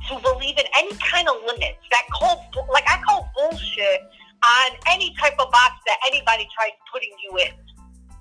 to 0.09 0.19
believe 0.21 0.57
in 0.57 0.65
any 0.77 0.95
kind 0.97 1.27
of 1.27 1.35
limits. 1.45 1.77
That 1.91 2.03
call, 2.13 2.49
like 2.71 2.85
I 2.87 3.01
call 3.05 3.29
bullshit 3.35 4.01
on 4.43 4.71
any 4.89 5.13
type 5.19 5.33
of 5.39 5.51
box 5.51 5.73
that 5.85 5.97
anybody 6.07 6.47
tries 6.57 6.71
putting 6.91 7.11
you 7.23 7.37
in. 7.37 7.64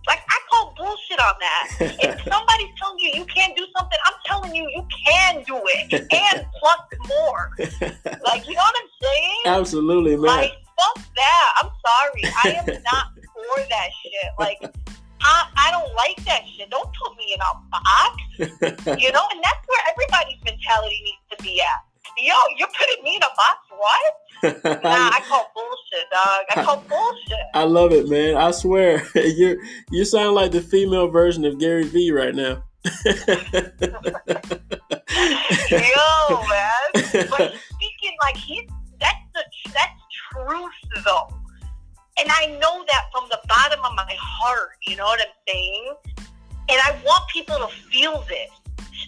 Like 0.06 0.20
I 0.28 0.38
call 0.50 0.74
bullshit 0.76 1.18
on 1.18 1.34
that. 1.40 1.68
if 1.80 2.22
somebody's 2.32 2.70
telling 2.80 2.98
you 2.98 3.10
you 3.14 3.24
can't 3.26 3.56
do 3.56 3.66
something, 3.76 3.98
I'm 4.06 4.14
telling 4.26 4.54
you 4.54 4.68
you 4.70 4.86
can 5.06 5.42
do 5.46 5.60
it 5.64 5.92
and 5.92 6.46
plus 6.60 6.80
more. 7.08 7.50
Like 8.24 8.46
you 8.46 8.54
know 8.54 8.62
what 8.62 8.76
I'm 8.82 8.90
saying? 9.02 9.40
Absolutely, 9.46 10.16
man. 10.16 10.26
Like 10.26 10.52
fuck 10.76 11.04
that. 11.16 11.52
I'm 11.62 11.70
sorry. 11.86 12.32
I 12.44 12.58
am 12.58 12.66
not 12.92 13.06
for 13.16 13.62
that 13.68 13.88
shit. 14.02 14.30
Like 14.38 14.58
I, 15.22 15.48
I 15.56 15.70
don't 15.70 15.94
like 15.94 16.24
that 16.26 16.42
shit. 16.54 16.70
Don't 16.70 16.90
put 17.02 17.16
me 17.16 17.34
in 17.34 17.40
a 17.40 17.52
box. 17.70 19.00
you 19.02 19.12
know, 19.12 19.24
and 19.32 19.42
that's 19.42 19.64
where 19.66 19.82
everybody's 19.90 20.42
mentality 20.44 21.00
needs 21.04 21.36
to 21.36 21.42
be 21.42 21.60
at. 21.62 21.93
Yo, 22.18 22.35
you're 22.57 22.68
putting 22.68 23.05
me 23.05 23.16
in 23.16 23.22
a 23.22 23.31
box. 23.37 23.59
What? 23.77 24.64
nah, 24.85 25.11
I 25.11 25.20
call 25.29 25.50
bullshit, 25.55 26.11
dog. 26.12 26.44
I 26.50 26.64
call 26.64 26.85
bullshit. 26.88 27.46
I 27.55 27.64
love 27.64 27.92
it, 27.92 28.09
man. 28.09 28.37
I 28.37 28.50
swear, 28.50 29.03
you 29.14 29.61
you 29.90 30.05
sound 30.05 30.35
like 30.35 30.53
the 30.53 30.61
female 30.61 31.09
version 31.09 31.44
of 31.44 31.59
Gary 31.59 31.85
Vee 31.85 32.12
right 32.12 32.35
now. 32.35 32.62
Yo, 33.05 33.14
man. 36.48 37.29
But 37.31 37.53
he's 37.53 37.61
speaking 37.70 38.16
like 38.22 38.37
he's 38.37 38.68
that's 39.00 39.24
the 39.35 39.44
that's 39.72 40.00
truth 40.33 41.05
though. 41.05 41.29
And 42.20 42.29
I 42.31 42.46
know 42.61 42.85
that 42.87 43.05
from 43.12 43.24
the 43.31 43.40
bottom 43.48 43.81
of 43.85 43.94
my 43.96 44.16
heart, 44.18 44.70
you 44.87 44.96
know 44.96 45.05
what 45.05 45.20
I'm 45.20 45.27
saying? 45.48 45.94
And 46.68 46.81
I 46.81 46.96
want 47.05 47.29
people 47.29 47.57
to 47.57 47.68
feel 47.90 48.24
this. 48.29 48.50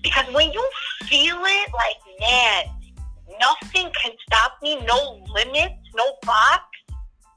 Because 0.03 0.27
when 0.35 0.53
you 0.53 0.69
feel 1.05 1.37
it, 1.37 1.71
like, 1.73 1.97
man, 2.21 2.64
nothing 3.40 3.90
can 4.03 4.12
stop 4.27 4.53
me, 4.62 4.81
no 4.85 5.25
limits, 5.33 5.75
no 5.94 6.05
box. 6.25 6.62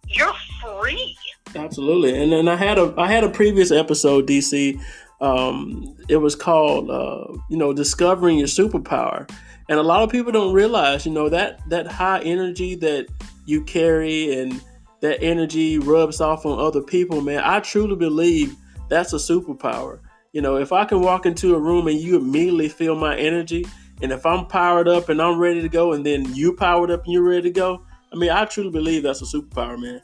You're 0.07 0.33
free. 0.61 1.15
Absolutely. 1.55 2.21
And 2.21 2.31
then 2.31 2.47
I 2.47 2.55
had 2.55 2.77
a 2.77 2.93
I 2.97 3.07
had 3.07 3.23
a 3.23 3.29
previous 3.29 3.71
episode, 3.71 4.27
DC. 4.27 4.79
Um, 5.21 5.95
it 6.07 6.17
was 6.17 6.35
called 6.35 6.89
uh, 6.89 7.25
you 7.49 7.57
know, 7.57 7.73
discovering 7.73 8.37
your 8.39 8.47
superpower. 8.47 9.29
And 9.67 9.77
a 9.77 9.83
lot 9.83 10.01
of 10.01 10.09
people 10.09 10.31
don't 10.31 10.53
realize, 10.53 11.05
you 11.05 11.11
know, 11.11 11.29
that 11.29 11.59
that 11.69 11.87
high 11.87 12.19
energy 12.21 12.75
that 12.75 13.07
you 13.45 13.63
carry 13.63 14.39
and 14.39 14.61
that 15.01 15.21
energy 15.21 15.77
rubs 15.79 16.21
off 16.21 16.45
on 16.45 16.59
other 16.59 16.81
people, 16.81 17.21
man. 17.21 17.41
I 17.43 17.59
truly 17.59 17.95
believe 17.95 18.55
that's 18.89 19.13
a 19.13 19.17
superpower. 19.17 19.99
You 20.33 20.41
know, 20.41 20.57
if 20.57 20.71
I 20.71 20.85
can 20.85 21.01
walk 21.01 21.25
into 21.25 21.55
a 21.55 21.59
room 21.59 21.87
and 21.87 21.99
you 21.99 22.17
immediately 22.17 22.69
feel 22.69 22.95
my 22.95 23.17
energy, 23.17 23.65
and 24.01 24.11
if 24.11 24.25
I'm 24.25 24.45
powered 24.45 24.87
up 24.87 25.09
and 25.09 25.21
I'm 25.21 25.37
ready 25.37 25.61
to 25.61 25.69
go, 25.69 25.93
and 25.93 26.05
then 26.05 26.33
you 26.33 26.53
powered 26.53 26.91
up 26.91 27.03
and 27.03 27.13
you're 27.13 27.23
ready 27.23 27.43
to 27.43 27.51
go, 27.51 27.85
I 28.11 28.15
mean, 28.15 28.29
I 28.29 28.45
truly 28.45 28.71
believe 28.71 29.03
that's 29.03 29.21
a 29.21 29.25
superpower, 29.25 29.79
man. 29.79 30.01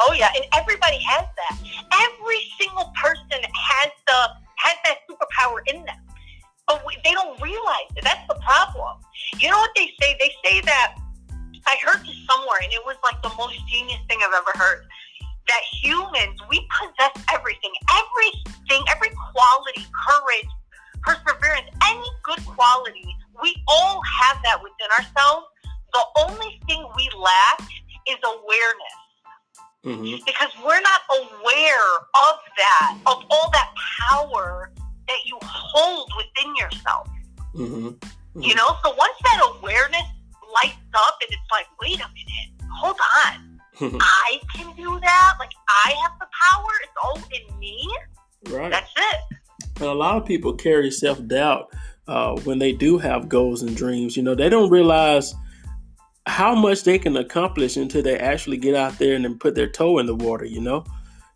Oh 0.00 0.14
yeah, 0.14 0.30
and 0.34 0.44
everybody 0.56 0.98
has 0.98 1.26
that. 1.36 1.58
Every 1.92 2.40
single 2.58 2.90
person 3.00 3.42
has 3.42 3.90
the 4.06 4.20
has 4.56 4.76
that 4.84 4.96
superpower 5.08 5.58
in 5.66 5.84
them, 5.84 6.00
but 6.66 6.82
we, 6.86 6.96
they 7.04 7.12
don't 7.12 7.40
realize 7.40 7.90
it. 7.96 8.04
That's 8.04 8.26
the 8.26 8.40
problem. 8.42 8.98
You 9.38 9.50
know 9.50 9.58
what 9.58 9.70
they 9.76 9.92
say? 10.00 10.16
They 10.18 10.32
say 10.44 10.60
that 10.62 10.96
I 11.66 11.76
heard 11.84 12.00
this 12.02 12.16
somewhere, 12.28 12.58
and 12.62 12.72
it 12.72 12.82
was 12.84 12.96
like 13.04 13.20
the 13.22 13.32
most 13.36 13.56
genius 13.68 14.00
thing 14.08 14.18
I've 14.22 14.34
ever 14.34 14.58
heard. 14.58 14.84
That 15.48 15.60
humans 15.82 16.40
we 16.48 16.66
possess 16.80 17.12
everything, 17.32 17.72
everything, 17.92 18.82
every 18.88 19.10
quality, 19.32 19.86
courage, 20.08 20.48
perseverance, 21.02 21.68
any 21.84 22.08
good 22.22 22.44
quality. 22.46 23.06
We 23.42 23.54
all 23.68 24.00
have 24.20 24.42
that 24.44 24.58
within 24.62 24.88
ourselves. 24.98 25.46
The 25.92 26.04
only 26.20 26.60
thing 26.66 26.86
we 26.96 27.08
lack 27.16 27.60
is 28.08 28.16
awareness. 28.24 28.98
Mm-hmm. 29.84 30.24
Because 30.24 30.50
we're 30.64 30.80
not 30.80 31.00
aware 31.10 31.90
of 32.30 32.36
that, 32.56 32.98
of 33.06 33.24
all 33.30 33.50
that 33.52 33.70
power 34.08 34.72
that 35.08 35.18
you 35.26 35.38
hold 35.42 36.10
within 36.16 36.54
yourself. 36.56 37.08
Mm-hmm. 37.54 38.40
You 38.40 38.54
know, 38.54 38.76
so 38.82 38.94
once 38.96 39.16
that 39.24 39.52
awareness 39.58 40.08
lights 40.54 40.78
up 40.94 41.18
and 41.20 41.30
it's 41.30 41.50
like, 41.50 41.66
wait 41.80 42.00
a 42.00 42.08
minute, 42.08 42.68
hold 42.80 42.96
on. 43.26 43.52
I 44.00 44.38
can 44.54 44.74
do 44.76 45.00
that. 45.00 45.34
Like 45.38 45.52
I 45.86 45.90
have 46.02 46.12
the 46.20 46.26
power. 46.50 46.68
It's 46.82 46.92
all 47.02 47.16
in 47.16 47.58
me. 47.58 47.90
right. 48.50 48.70
That's 48.70 48.92
it. 48.96 49.36
And 49.76 49.88
a 49.88 49.94
lot 49.94 50.16
of 50.16 50.26
people 50.26 50.54
carry 50.54 50.90
self 50.90 51.24
doubt 51.26 51.72
uh, 52.06 52.36
when 52.40 52.58
they 52.58 52.72
do 52.72 52.98
have 52.98 53.28
goals 53.28 53.62
and 53.62 53.76
dreams. 53.76 54.16
You 54.16 54.22
know, 54.22 54.34
they 54.34 54.48
don't 54.48 54.70
realize 54.70 55.34
how 56.26 56.54
much 56.54 56.84
they 56.84 56.98
can 56.98 57.16
accomplish 57.16 57.76
until 57.76 58.02
they 58.02 58.18
actually 58.18 58.56
get 58.56 58.74
out 58.74 58.98
there 58.98 59.14
and 59.14 59.24
then 59.24 59.38
put 59.38 59.54
their 59.54 59.68
toe 59.68 59.98
in 59.98 60.06
the 60.06 60.14
water. 60.14 60.44
You 60.44 60.60
know, 60.60 60.84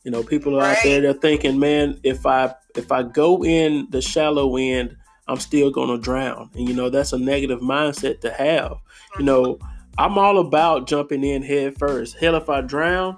you 0.05 0.11
know, 0.11 0.23
people 0.23 0.59
are 0.59 0.65
out 0.65 0.79
there. 0.83 1.01
They're 1.01 1.13
thinking, 1.13 1.59
man, 1.59 1.99
if 2.03 2.27
I 2.27 2.55
if 2.77 2.93
I 2.93 3.03
go 3.03 3.45
in 3.45 3.89
the 3.91 4.01
shallow 4.01 4.57
end, 4.57 4.97
I'm 5.29 5.39
still 5.39 5.71
gonna 5.71 5.99
drown. 5.99 6.51
And 6.55 6.69
you 6.69 6.75
know, 6.75 6.91
that's 6.91 7.13
a 7.13 7.19
negative 7.19 7.61
mindset 7.61 8.21
to 8.21 8.33
have. 8.33 8.77
You 9.19 9.25
know, 9.25 9.59
I'm 9.99 10.19
all 10.19 10.39
about 10.39 10.87
jumping 10.87 11.25
in 11.25 11.43
head 11.43 11.79
first. 11.79 12.17
Hell, 12.19 12.37
if 12.37 12.49
I 12.49 12.61
drown. 12.61 13.17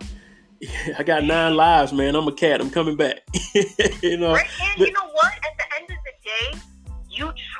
I 0.98 1.04
got 1.04 1.24
nine 1.24 1.54
lives, 1.54 1.92
man. 1.92 2.16
I'm 2.16 2.26
a 2.26 2.32
cat. 2.32 2.60
I'm 2.60 2.70
coming 2.70 2.96
back. 2.96 3.20
you 4.02 4.16
know, 4.16 4.34
Right? 4.34 4.46
And 4.60 4.86
you 4.86 4.92
know 4.92 5.07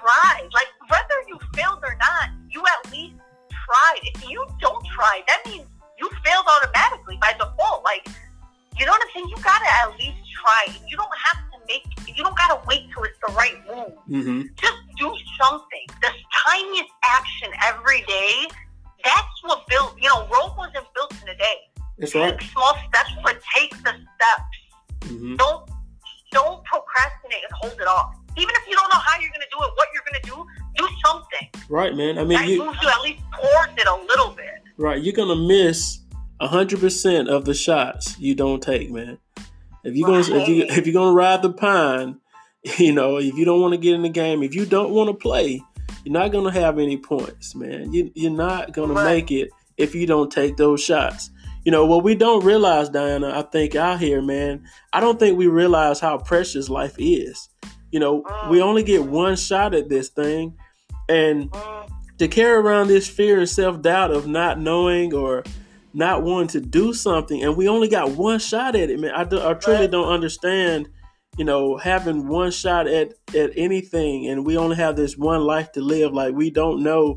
tried. 0.08 0.48
Like 0.52 0.68
whether 0.88 1.18
you 1.28 1.38
failed 1.54 1.80
or 1.82 1.96
not, 1.98 2.30
you 2.50 2.62
at 2.64 2.92
least 2.92 3.16
tried. 3.50 4.00
If 4.02 4.28
you 4.28 4.44
don't 4.60 4.84
try, 4.86 5.22
that 5.28 5.40
means 5.46 5.66
you 5.98 6.08
failed 6.24 6.46
automatically 6.48 7.18
by 7.20 7.32
default. 7.32 7.84
Like 7.84 8.08
you 8.78 8.86
know 8.86 8.92
what 8.92 9.02
I'm 9.02 9.10
saying? 9.14 9.28
You 9.28 9.36
gotta 9.42 9.68
at 9.82 9.98
least 9.98 10.18
try. 10.40 10.74
You 10.88 10.96
don't 10.96 11.18
have 11.26 11.42
to 11.52 11.58
make. 11.66 11.84
You 12.06 12.22
don't 12.24 12.36
gotta 12.36 12.60
wait 12.66 12.88
till 12.94 13.02
it's 13.04 13.18
the 13.26 13.32
right 13.34 13.56
move. 13.66 14.24
hmm 14.24 14.42
Just 14.56 14.78
do 14.96 15.12
something. 15.40 15.86
The 16.00 16.10
tiniest 16.46 16.90
action 17.04 17.50
every 17.66 18.02
day. 18.02 18.46
That's 19.04 19.42
what 19.42 19.66
built. 19.68 19.94
You 20.00 20.08
know, 20.08 20.26
Rome 20.32 20.56
wasn't 20.56 20.86
built 20.94 21.12
in 21.22 21.28
a 21.28 21.36
day. 21.36 21.58
That's 21.98 22.14
right. 22.14 22.40
Man. 31.98 32.18
I 32.18 32.24
mean, 32.24 32.38
that 32.38 32.48
you 32.48 32.64
moves 32.64 32.78
you 32.82 32.88
at 32.88 33.00
least 33.02 33.22
towards 33.32 33.72
it 33.76 33.86
a 33.86 33.94
little 34.06 34.30
bit. 34.30 34.62
right. 34.78 35.02
You're 35.02 35.14
gonna 35.14 35.36
miss 35.36 35.98
hundred 36.40 36.80
percent 36.80 37.28
of 37.28 37.44
the 37.44 37.52
shots 37.54 38.18
you 38.18 38.34
don't 38.34 38.62
take, 38.62 38.90
man. 38.90 39.18
If 39.84 39.94
you're 39.96 40.06
gonna 40.08 40.20
if 40.40 40.48
you 40.48 40.64
if 40.68 40.86
you're 40.86 40.94
gonna 40.94 41.12
ride 41.12 41.42
the 41.42 41.52
pine, 41.52 42.20
you 42.78 42.92
know, 42.92 43.18
if 43.18 43.34
you 43.34 43.44
don't 43.44 43.60
want 43.60 43.74
to 43.74 43.78
get 43.78 43.94
in 43.94 44.02
the 44.02 44.08
game, 44.08 44.42
if 44.42 44.54
you 44.54 44.64
don't 44.64 44.90
want 44.92 45.08
to 45.10 45.14
play, 45.14 45.60
you're 46.04 46.12
not 46.12 46.32
gonna 46.32 46.52
have 46.52 46.78
any 46.78 46.96
points, 46.96 47.54
man. 47.54 47.92
You 47.92 48.10
you're 48.14 48.30
not 48.30 48.72
gonna 48.72 48.94
Right. 48.94 49.04
make 49.04 49.30
it 49.30 49.50
if 49.76 49.94
you 49.94 50.06
don't 50.06 50.30
take 50.30 50.56
those 50.56 50.82
shots. 50.82 51.30
You 51.64 51.72
know 51.72 51.84
what 51.86 52.02
we 52.04 52.14
don't 52.14 52.44
realize, 52.44 52.88
Diana. 52.88 53.36
I 53.38 53.42
think 53.42 53.74
out 53.74 53.98
here, 54.00 54.22
man. 54.22 54.64
I 54.92 55.00
don't 55.00 55.18
think 55.18 55.36
we 55.36 55.48
realize 55.48 56.00
how 56.00 56.16
precious 56.18 56.68
life 56.68 56.94
is. 56.98 57.48
You 57.90 58.00
know, 58.00 58.24
we 58.50 58.62
only 58.62 58.82
get 58.82 59.04
one 59.04 59.36
shot 59.36 59.74
at 59.74 59.88
this 59.88 60.08
thing, 60.08 60.54
and 61.08 61.50
Mm, 61.50 61.87
to 62.18 62.28
carry 62.28 62.56
around 62.58 62.88
this 62.88 63.08
fear 63.08 63.38
and 63.38 63.48
self 63.48 63.80
doubt 63.82 64.10
of 64.10 64.26
not 64.26 64.58
knowing 64.60 65.14
or 65.14 65.44
not 65.94 66.22
wanting 66.22 66.48
to 66.48 66.60
do 66.60 66.92
something, 66.92 67.42
and 67.42 67.56
we 67.56 67.68
only 67.68 67.88
got 67.88 68.10
one 68.12 68.38
shot 68.38 68.76
at 68.76 68.90
it, 68.90 69.00
man. 69.00 69.12
I, 69.12 69.24
do, 69.24 69.40
I 69.40 69.54
truly 69.54 69.80
Right. 69.80 69.90
don't 69.90 70.08
understand, 70.08 70.88
you 71.36 71.44
know, 71.44 71.76
having 71.76 72.28
one 72.28 72.50
shot 72.50 72.86
at 72.86 73.14
at 73.34 73.50
anything, 73.56 74.28
and 74.28 74.44
we 74.44 74.56
only 74.56 74.76
have 74.76 74.96
this 74.96 75.16
one 75.16 75.42
life 75.42 75.72
to 75.72 75.80
live. 75.80 76.12
Like 76.12 76.34
we 76.34 76.50
don't 76.50 76.82
know 76.82 77.16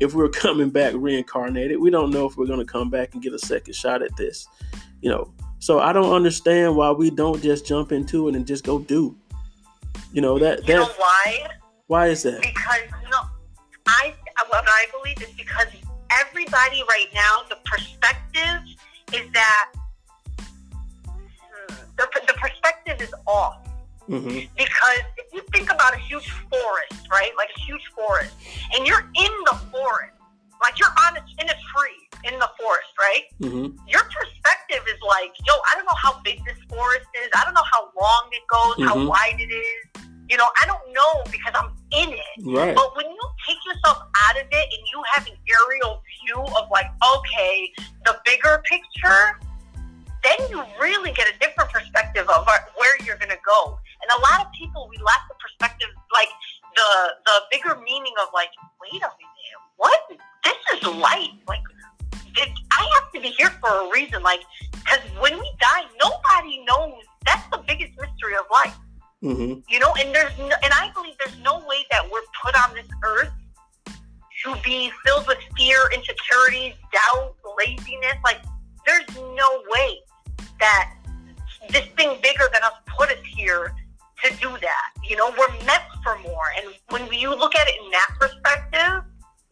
if 0.00 0.14
we're 0.14 0.28
coming 0.44 0.70
back 0.70 0.92
reincarnated. 0.96 1.78
We 1.80 1.90
don't 1.90 2.10
know 2.10 2.26
if 2.26 2.36
we're 2.36 2.46
going 2.46 2.58
to 2.60 2.64
come 2.64 2.90
back 2.90 3.14
and 3.14 3.22
get 3.22 3.32
a 3.32 3.38
second 3.38 3.74
shot 3.74 4.02
at 4.02 4.16
this, 4.16 4.46
you 5.00 5.10
know. 5.10 5.32
So 5.58 5.78
I 5.78 5.92
don't 5.92 6.12
understand 6.12 6.74
why 6.74 6.90
we 6.90 7.10
don't 7.10 7.42
just 7.42 7.66
jump 7.66 7.92
into 7.92 8.28
it 8.28 8.34
and 8.34 8.46
just 8.46 8.64
go 8.64 8.78
do. 8.78 9.16
You 10.12 10.22
know 10.22 10.38
that 10.38 10.66
you 10.66 10.74
know 10.74 10.86
why? 10.96 11.46
why 11.86 12.06
is 12.08 12.22
that? 12.24 12.40
Because 12.40 12.80
you 13.02 13.10
know, 13.10 13.22
I 13.86 14.14
what 14.48 14.64
I 14.66 14.86
believe 14.92 15.20
is 15.22 15.34
because 15.36 15.66
everybody 16.12 16.82
right 16.88 17.08
now, 17.14 17.42
the 17.48 17.56
perspective 17.64 18.62
is 19.12 19.30
that 19.32 19.70
the, 21.96 22.08
the 22.26 22.34
perspective 22.34 23.00
is 23.00 23.12
off. 23.26 23.56
hmm 24.06 24.40
Because 24.56 25.02
if 25.18 25.32
you 25.32 25.42
think 25.52 25.70
about 25.70 25.94
a 25.94 25.98
huge 25.98 26.28
forest, 26.50 27.08
right? 27.10 27.30
Like 27.36 27.50
a 27.56 27.60
huge 27.60 27.84
forest, 27.94 28.34
and 28.74 28.86
you're 28.86 29.00
in 29.16 29.32
the 29.46 29.56
forest, 29.70 30.14
like 30.62 30.78
you're 30.78 30.94
on 31.08 31.16
a, 31.16 31.22
in 31.42 31.48
a 31.48 31.54
tree 31.72 32.00
in 32.32 32.38
the 32.38 32.50
forest, 32.60 32.90
right? 32.98 33.24
hmm 33.40 33.66
Your 33.88 34.02
perspective 34.04 34.82
is 34.88 35.00
like, 35.06 35.32
yo, 35.46 35.54
I 35.70 35.76
don't 35.76 35.86
know 35.86 36.00
how 36.02 36.20
big 36.22 36.38
this 36.44 36.58
forest 36.68 37.06
is. 37.22 37.28
I 37.34 37.44
don't 37.44 37.54
know 37.54 37.68
how 37.72 37.90
long 37.98 38.28
it 38.32 38.44
goes, 38.48 38.86
how 38.86 38.96
Mhm. 38.96 39.08
wide 39.08 39.38
it 39.38 39.52
is. 39.52 39.82
You 40.28 40.36
know, 40.36 40.46
I 40.62 40.66
don't 40.66 40.86
know 40.92 41.22
because 41.30 41.52
I'm 41.54 41.70
in 41.92 42.10
it. 42.10 42.36
Right. 42.44 42.74
But 42.74 42.96
when 42.96 43.06
you 43.06 43.20
take 43.46 43.58
yourself 43.66 43.98
out 44.28 44.36
of 44.36 44.46
it 44.50 44.66
and 44.72 44.82
you 44.92 45.02
have 45.14 45.26
an 45.26 45.34
aerial 45.48 46.02
view 46.24 46.40
of 46.56 46.70
like, 46.70 46.86
okay, 47.16 47.72
the 48.04 48.16
bigger 48.24 48.62
picture, 48.64 49.38
then 50.22 50.38
you 50.50 50.62
really 50.80 51.12
get 51.12 51.26
a 51.28 51.38
different 51.38 51.70
perspective 51.70 52.28
of 52.28 52.46
where 52.76 52.96
you're 53.04 53.16
gonna 53.16 53.40
go. 53.44 53.78
And 54.02 54.10
a 54.16 54.20
lot 54.32 54.46
of 54.46 54.52
people, 54.52 54.88
we 54.90 54.96
lack 54.98 55.22
the 55.28 55.34
perspective, 55.40 55.88
like 56.12 56.28
the 56.76 56.90
the 57.26 57.36
bigger 57.50 57.76
meaning 57.76 58.12
of 58.22 58.28
like, 58.32 58.50
wait 58.80 59.00
a 59.02 59.10
minute, 59.10 59.60
what? 59.76 60.00
This 60.44 60.56
is 60.74 60.86
life. 60.96 61.30
Like, 61.48 61.62
it, 62.36 62.48
I 62.70 62.88
have 62.94 63.12
to 63.12 63.20
be 63.20 63.28
here 63.28 63.50
for 63.60 63.68
a 63.68 63.90
reason. 63.90 64.22
Like, 64.22 64.40
because 64.72 65.00
when 65.20 65.38
we 65.38 65.50
die, 65.60 65.84
nobody 66.02 66.64
knows. 66.64 67.02
That's 67.26 67.46
the 67.50 67.62
biggest 67.66 67.92
mystery 67.98 68.34
of 68.34 68.44
life 68.50 68.76
hmm 69.20 69.54
you 69.68 69.78
know 69.78 69.92
and 69.98 70.14
there's 70.14 70.36
no, 70.38 70.54
and 70.62 70.72
i 70.72 70.90
believe 70.94 71.14
there's 71.18 71.38
no 71.44 71.59
on 72.62 72.74
this 72.74 72.86
earth 73.04 73.32
to 74.44 74.56
be 74.64 74.90
filled 75.04 75.26
with 75.26 75.38
fear 75.56 75.90
insecurities 75.92 76.74
doubt 76.92 77.34
laziness 77.58 78.16
like 78.24 78.40
there's 78.86 79.06
no 79.16 79.62
way 79.68 79.98
that 80.58 80.94
this 81.70 81.86
thing 81.96 82.18
bigger 82.22 82.48
than 82.52 82.62
us 82.62 82.72
put 82.86 83.10
us 83.10 83.18
here 83.24 83.74
to 84.24 84.30
do 84.36 84.48
that. 84.48 84.92
You 85.08 85.16
know 85.16 85.32
we're 85.38 85.64
meant 85.64 85.82
for 86.02 86.18
more. 86.18 86.46
And 86.56 86.74
when 86.88 87.12
you 87.12 87.30
look 87.30 87.54
at 87.54 87.68
it 87.68 87.74
in 87.84 87.90
that 87.90 88.08
perspective 88.18 89.04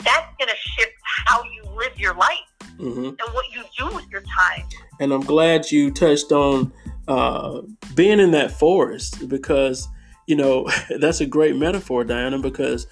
that's 0.04 0.32
going 0.38 0.48
to 0.48 0.56
shift 0.56 0.92
how 1.26 1.42
you 1.42 1.64
live 1.76 1.98
your 1.98 2.14
life 2.14 2.38
hmm 2.78 3.08
and 3.08 3.34
what 3.34 3.44
you 3.52 3.62
do 3.76 3.94
with 3.94 4.08
your 4.10 4.22
time. 4.22 4.64
And 5.00 5.12
I'm 5.12 5.22
glad 5.22 5.70
you 5.70 5.90
touched 5.90 6.32
on 6.32 6.72
uh, 7.08 7.62
being 7.94 8.20
in 8.20 8.30
that 8.32 8.52
forest 8.52 9.28
because 9.28 9.88
you 10.28 10.36
know 10.36 10.68
that's 11.00 11.20
a 11.20 11.26
great 11.26 11.56
metaphor, 11.56 12.04
Diana. 12.04 12.38
Because 12.38 12.86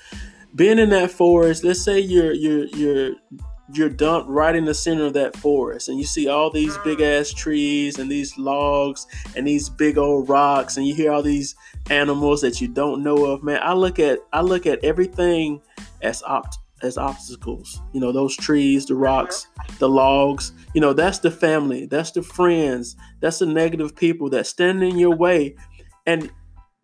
being 0.54 0.78
in 0.78 0.88
that 0.90 1.10
forest, 1.12 1.62
let's 1.62 1.82
say 1.82 2.00
you're 2.00 2.32
you're 2.32 2.66
you're 2.66 3.14
you're 3.72 3.90
dumped 3.90 4.30
right 4.30 4.54
in 4.54 4.64
the 4.64 4.74
center 4.74 5.04
of 5.04 5.12
that 5.12 5.36
forest, 5.36 5.88
and 5.88 5.98
you 5.98 6.04
see 6.04 6.28
all 6.28 6.50
these 6.50 6.76
big 6.78 7.00
ass 7.00 7.30
trees 7.30 7.98
and 7.98 8.10
these 8.10 8.36
logs 8.38 9.06
and 9.36 9.46
these 9.46 9.68
big 9.68 9.98
old 9.98 10.28
rocks, 10.28 10.76
and 10.76 10.86
you 10.86 10.94
hear 10.94 11.12
all 11.12 11.22
these 11.22 11.54
animals 11.90 12.40
that 12.40 12.60
you 12.60 12.68
don't 12.68 13.02
know 13.02 13.26
of. 13.26 13.44
Man, 13.44 13.60
I 13.62 13.74
look 13.74 13.98
at 13.98 14.20
I 14.32 14.40
look 14.40 14.66
at 14.66 14.82
everything 14.82 15.60
as 16.02 16.22
opt 16.22 16.58
as 16.82 16.96
obstacles. 16.96 17.80
You 17.92 18.00
know, 18.00 18.12
those 18.12 18.36
trees, 18.36 18.86
the 18.86 18.94
rocks, 18.94 19.46
the 19.78 19.88
logs. 19.88 20.52
You 20.74 20.80
know, 20.80 20.92
that's 20.92 21.18
the 21.18 21.30
family, 21.30 21.86
that's 21.86 22.12
the 22.12 22.22
friends, 22.22 22.96
that's 23.20 23.40
the 23.40 23.46
negative 23.46 23.94
people 23.94 24.30
that 24.30 24.46
stand 24.46 24.82
in 24.82 24.98
your 24.98 25.14
way. 25.16 25.56
And 26.06 26.30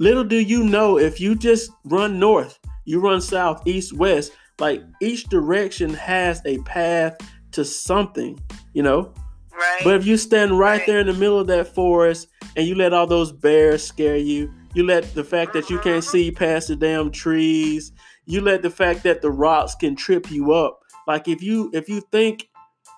little 0.02 0.24
do 0.24 0.36
you 0.36 0.64
know, 0.64 0.98
if 0.98 1.20
you 1.20 1.36
just 1.36 1.70
run 1.84 2.18
north, 2.18 2.58
you 2.84 2.98
run 2.98 3.20
south, 3.20 3.64
east, 3.68 3.92
west, 3.92 4.32
like 4.58 4.82
each 5.00 5.24
direction 5.24 5.94
has 5.94 6.42
a 6.44 6.58
path 6.58 7.16
to 7.52 7.64
something, 7.64 8.36
you 8.74 8.82
know? 8.82 9.14
right 9.52 9.80
But 9.84 9.94
if 9.94 10.04
you 10.04 10.16
stand 10.16 10.58
right 10.58 10.78
Right. 10.78 10.86
there 10.88 10.98
in 10.98 11.06
the 11.06 11.12
middle 11.12 11.38
of 11.38 11.46
that 11.46 11.72
forest 11.72 12.26
and 12.56 12.66
you 12.66 12.74
let 12.74 12.92
all 12.92 13.06
those 13.06 13.30
bears 13.30 13.84
scare 13.84 14.16
you, 14.16 14.52
you 14.74 14.84
let 14.84 15.14
the 15.14 15.22
fact 15.22 15.52
that 15.52 15.70
you 15.70 15.78
can't 15.78 16.02
mm-hmm. 16.02 16.10
see 16.10 16.32
past 16.32 16.66
the 16.66 16.74
damn 16.74 17.12
trees, 17.12 17.92
you 18.26 18.40
let 18.40 18.62
the 18.62 18.70
fact 18.70 19.04
that 19.04 19.22
the 19.22 19.30
rocks 19.30 19.76
can 19.76 19.94
trip 19.94 20.32
you 20.32 20.52
up. 20.52 20.80
Like 21.06 21.28
if 21.28 21.42
you 21.42 21.70
if 21.72 21.88
you 21.88 22.00
think 22.10 22.48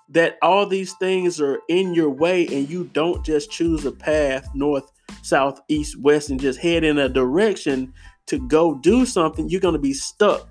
that 0.08 0.38
all 0.40 0.66
these 0.66 0.94
things 0.94 1.38
are 1.38 1.60
in 1.68 1.92
your 1.92 2.10
way 2.10 2.46
and 2.46 2.68
you 2.70 2.84
don't 2.94 3.24
just 3.24 3.50
choose 3.50 3.84
a 3.84 3.92
path 3.92 4.48
north, 4.54 4.90
south, 5.22 5.60
east, 5.68 5.98
west 6.00 6.30
and 6.30 6.40
just 6.40 6.58
head 6.58 6.84
in 6.84 6.98
a 6.98 7.08
direction 7.08 7.92
to 8.26 8.38
go 8.48 8.74
do 8.76 9.04
something, 9.06 9.48
you're 9.48 9.60
going 9.60 9.74
to 9.74 9.78
be 9.80 9.92
stuck 9.94 10.48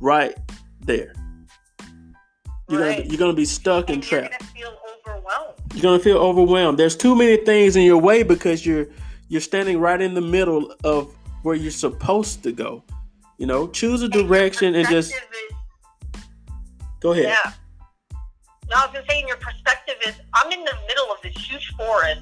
right 0.00 0.34
there. 0.80 1.12
You're 2.68 2.80
Right. 2.80 2.96
gonna 2.98 3.08
you're 3.10 3.18
gonna 3.18 3.32
be 3.34 3.44
stuck 3.44 3.90
and 3.90 4.02
And 4.02 4.10
you're 4.10 4.20
trapped. 4.22 4.38
gonna 4.40 4.50
feel 4.52 4.76
overwhelmed. 5.06 5.54
You're 5.74 5.82
gonna 5.82 5.98
feel 5.98 6.16
overwhelmed. 6.18 6.78
There's 6.78 6.96
too 6.96 7.14
many 7.14 7.36
things 7.36 7.76
in 7.76 7.82
your 7.82 7.98
way 7.98 8.22
because 8.22 8.64
you're 8.64 8.86
you're 9.28 9.42
standing 9.42 9.78
right 9.78 10.00
in 10.00 10.14
the 10.14 10.20
middle 10.22 10.74
of 10.84 11.14
where 11.42 11.54
you're 11.54 11.70
supposed 11.70 12.42
to 12.44 12.52
go. 12.52 12.82
You 13.38 13.46
know, 13.46 13.68
choose 13.68 14.00
a 14.02 14.08
direction 14.08 14.74
and 14.74 14.88
just 14.88 15.12
is- 15.12 15.20
go 17.00 17.12
ahead. 17.12 17.24
Yeah. 17.24 17.52
No, 18.70 18.76
I 18.76 18.86
was 18.86 18.94
gonna 18.94 19.04
say, 19.08 19.24
your 19.26 19.36
perspective 19.36 19.96
is, 20.06 20.14
I'm 20.34 20.50
in 20.52 20.64
the 20.64 20.74
middle 20.88 21.12
of 21.12 21.18
this 21.22 21.34
huge 21.36 21.68
forest, 21.76 22.20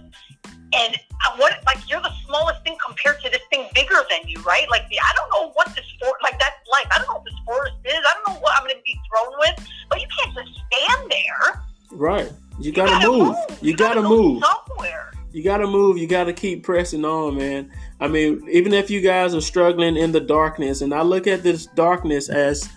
and 0.73 0.97
I- 1.23 1.37
what, 1.37 1.55
like, 1.67 1.79
you're 1.89 2.01
the 2.01 2.13
smallest 2.27 2.63
thing 2.65 2.77
compared 2.85 3.23
to 3.23 3.31
this 3.31 3.43
thing 3.51 3.67
bigger 3.75 4.03
than 4.11 4.29
you, 4.29 4.41
right? 4.43 4.69
Like, 4.71 4.89
the, 4.89 4.99
I 4.99 5.13
don't 5.17 5.31
know 5.31 5.51
what 5.53 5.69
this 5.75 5.85
for, 6.01 6.17
like, 6.23 6.39
that's 6.39 6.57
life. 6.73 6.87
I 6.91 6.99
don't 6.99 7.09
know 7.09 7.15
what 7.15 7.25
this 7.25 7.35
forest 7.45 7.77
is. 7.85 7.93
I 7.95 8.15
don't 8.15 8.35
know 8.35 8.41
what 8.41 8.53
I'm 8.57 8.63
gonna 8.67 8.81
be 8.85 8.99
thrown 9.09 9.33
with, 9.39 9.69
but 9.89 10.01
you 10.01 10.07
can't 10.19 10.35
just 10.35 10.51
stand 10.67 11.11
there. 11.11 11.63
Right. 11.93 12.31
You 12.59 12.67
You 12.67 12.73
gotta, 12.73 13.07
move. 13.09 13.37
You, 13.61 13.77
gotta, 13.77 14.03
go 14.03 14.09
move. 14.09 14.43
somewhere. 14.69 15.13
You 15.33 15.43
gotta 15.43 15.67
move. 15.67 15.99
You 15.99 16.07
gotta 16.07 16.33
keep 16.33 16.63
pressing 16.63 17.05
on, 17.05 17.37
man. 17.37 17.71
I 18.01 18.09
mean, 18.09 18.47
even 18.51 18.73
if 18.73 18.91
you 18.91 19.01
guys 19.01 19.35
are 19.35 19.41
struggling 19.41 19.97
in 19.97 20.13
the 20.13 20.21
darkness, 20.21 20.81
and 20.83 20.93
I 20.95 21.03
look 21.03 21.27
at 21.27 21.43
this 21.43 21.67
darkness 21.67 22.29
as 22.29 22.69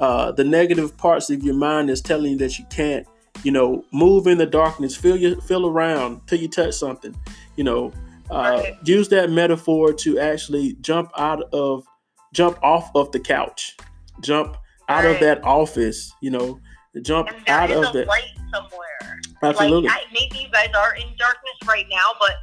uh, 0.00 0.32
the 0.32 0.44
negative 0.44 0.96
parts 0.96 1.30
of 1.30 1.42
your 1.42 1.54
mind 1.54 1.90
is 1.90 2.00
telling 2.00 2.32
you 2.32 2.38
that 2.38 2.58
you 2.58 2.64
can't, 2.70 3.06
you 3.42 3.50
know, 3.52 3.84
move 3.92 4.26
in 4.26 4.38
the 4.38 4.46
darkness. 4.46 4.94
Feel 4.96 5.16
your 5.16 5.40
feel 5.40 5.66
around 5.66 6.26
till 6.26 6.38
you 6.38 6.48
touch 6.48 6.74
something. 6.74 7.14
You 7.56 7.64
know, 7.64 7.92
uh, 8.30 8.62
Right. 8.62 8.76
use 8.84 9.08
that 9.10 9.30
metaphor 9.30 9.92
to 9.92 10.18
actually 10.18 10.74
jump 10.80 11.10
out 11.18 11.42
of, 11.52 11.84
jump 12.32 12.58
off 12.62 12.90
of 12.94 13.12
the 13.12 13.20
couch, 13.20 13.76
jump 14.20 14.56
out 14.88 15.04
of 15.04 15.20
that 15.20 15.44
office. 15.44 16.12
You 16.20 16.30
know, 16.30 16.60
jump 17.02 17.28
out 17.48 17.70
is 17.70 17.76
of 17.76 17.92
the 17.92 18.04
light 18.06 18.24
somewhere. 18.52 19.20
absolutely. 19.42 19.88
Like, 19.88 19.98
I, 19.98 20.12
maybe 20.12 20.44
you 20.44 20.48
guys 20.50 20.70
are 20.76 20.94
in 20.96 21.08
darkness 21.18 21.56
right 21.66 21.86
now, 21.90 22.14
but 22.18 22.36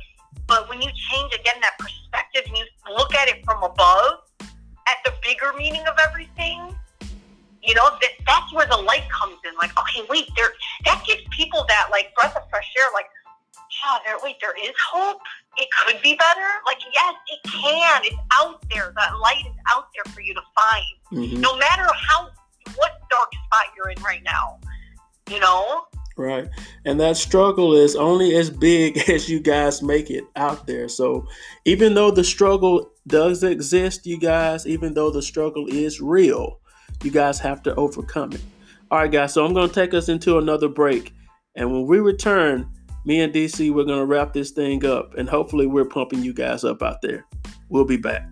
but 0.48 0.68
when 0.68 0.82
you 0.82 0.90
change 1.12 1.34
again 1.34 1.56
that 1.62 1.78
perspective 1.78 2.42
and 2.48 2.58
you 2.58 2.66
look 2.98 3.14
at 3.14 3.28
it 3.28 3.46
from 3.46 3.62
above, 3.64 4.22
at 4.42 4.98
the 5.06 5.14
bigger 5.22 5.54
meaning 5.56 5.86
of 5.88 5.96
everything, 6.08 6.76
you 7.62 7.76
know 7.76 7.90
that 8.02 8.12
that's 8.26 8.52
where 8.54 8.66
the 8.66 8.78
light 8.78 9.04
comes 9.12 9.38
in. 9.48 9.56
Like, 9.58 9.72
okay, 9.80 10.06
wait, 10.10 10.28
there. 10.36 10.52
That 10.86 11.04
gives 11.06 11.22
people 11.30 11.66
that 11.68 11.90
like 11.92 12.14
breath 12.16 12.36
of 12.36 12.50
fresh 12.50 12.68
air. 12.78 12.86
Like, 12.94 13.06
oh, 13.86 13.98
there. 14.06 14.16
Wait, 14.24 14.36
there 14.42 14.54
is 14.64 14.74
hope. 14.92 15.20
It 15.58 15.68
could 15.86 16.02
be 16.02 16.16
better. 16.16 16.48
Like, 16.66 16.80
yes, 16.94 17.14
it 17.28 17.52
can. 17.52 18.02
It's 18.06 18.16
out 18.34 18.64
there. 18.70 18.94
That 18.96 19.18
light 19.20 19.44
is 19.46 19.56
out 19.76 19.86
there 19.96 20.12
for 20.14 20.22
you 20.22 20.34
to 20.34 20.42
find 20.56 20.86
Mhm. 21.12 21.40
no 21.40 21.56
matter 21.58 21.88
how 21.94 22.30
what 22.76 23.00
dark 23.10 23.30
spot 23.46 23.66
you're 23.76 23.90
in 23.90 24.02
right 24.04 24.22
now. 24.24 24.60
You 25.30 25.40
know? 25.40 25.86
Right. 26.18 26.50
And 26.86 27.00
that 27.00 27.18
struggle 27.18 27.74
is 27.74 27.96
only 27.96 28.36
as 28.36 28.50
big 28.50 28.98
as 29.10 29.30
you 29.30 29.40
guys 29.40 29.82
make 29.82 30.10
it 30.10 30.24
out 30.36 30.68
there. 30.68 30.88
So 30.90 31.26
even 31.66 31.94
though 31.94 32.12
the 32.12 32.24
struggle 32.24 32.92
does 33.08 33.44
exist, 33.44 34.06
you 34.06 34.20
guys, 34.20 34.68
even 34.68 34.94
though 34.94 35.12
the 35.12 35.22
struggle 35.22 35.66
is 35.68 36.02
real, 36.02 36.60
you 37.04 37.12
guys 37.12 37.40
have 37.40 37.64
to 37.64 37.76
overcome 37.76 38.34
it. 38.34 38.42
All 38.92 39.00
right, 39.00 39.12
guys. 39.12 39.34
So 39.34 39.46
I'm 39.46 39.54
going 39.54 39.70
to 39.70 39.74
take 39.76 39.94
us 39.94 40.10
into 40.10 40.38
another 40.38 40.68
break. 40.68 41.14
And 41.56 41.72
when 41.72 41.86
we 41.86 42.00
return, 42.00 42.70
me 43.10 43.22
and 43.22 43.34
DC, 43.34 43.74
we're 43.74 43.86
going 43.86 43.98
to 43.98 44.06
wrap 44.06 44.34
this 44.34 44.52
thing 44.52 44.86
up. 44.86 45.16
And 45.16 45.28
hopefully, 45.28 45.66
we're 45.66 45.84
pumping 45.84 46.22
you 46.22 46.32
guys 46.32 46.64
up 46.64 46.84
out 46.84 47.02
there. 47.02 47.26
We'll 47.68 47.84
be 47.84 47.98
back. 47.98 48.30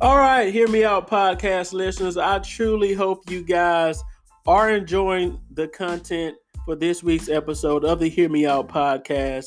All 0.00 0.16
right, 0.16 0.52
hear 0.52 0.66
me 0.66 0.82
out, 0.82 1.08
podcast 1.08 1.72
listeners. 1.72 2.16
I 2.16 2.40
truly 2.40 2.94
hope 2.94 3.30
you 3.30 3.44
guys 3.44 4.02
are 4.44 4.70
enjoying 4.70 5.40
the 5.52 5.68
content 5.68 6.34
for 6.64 6.74
this 6.74 7.04
week's 7.04 7.28
episode 7.28 7.84
of 7.84 8.00
the 8.00 8.08
Hear 8.08 8.28
Me 8.28 8.44
Out 8.44 8.68
podcast. 8.68 9.46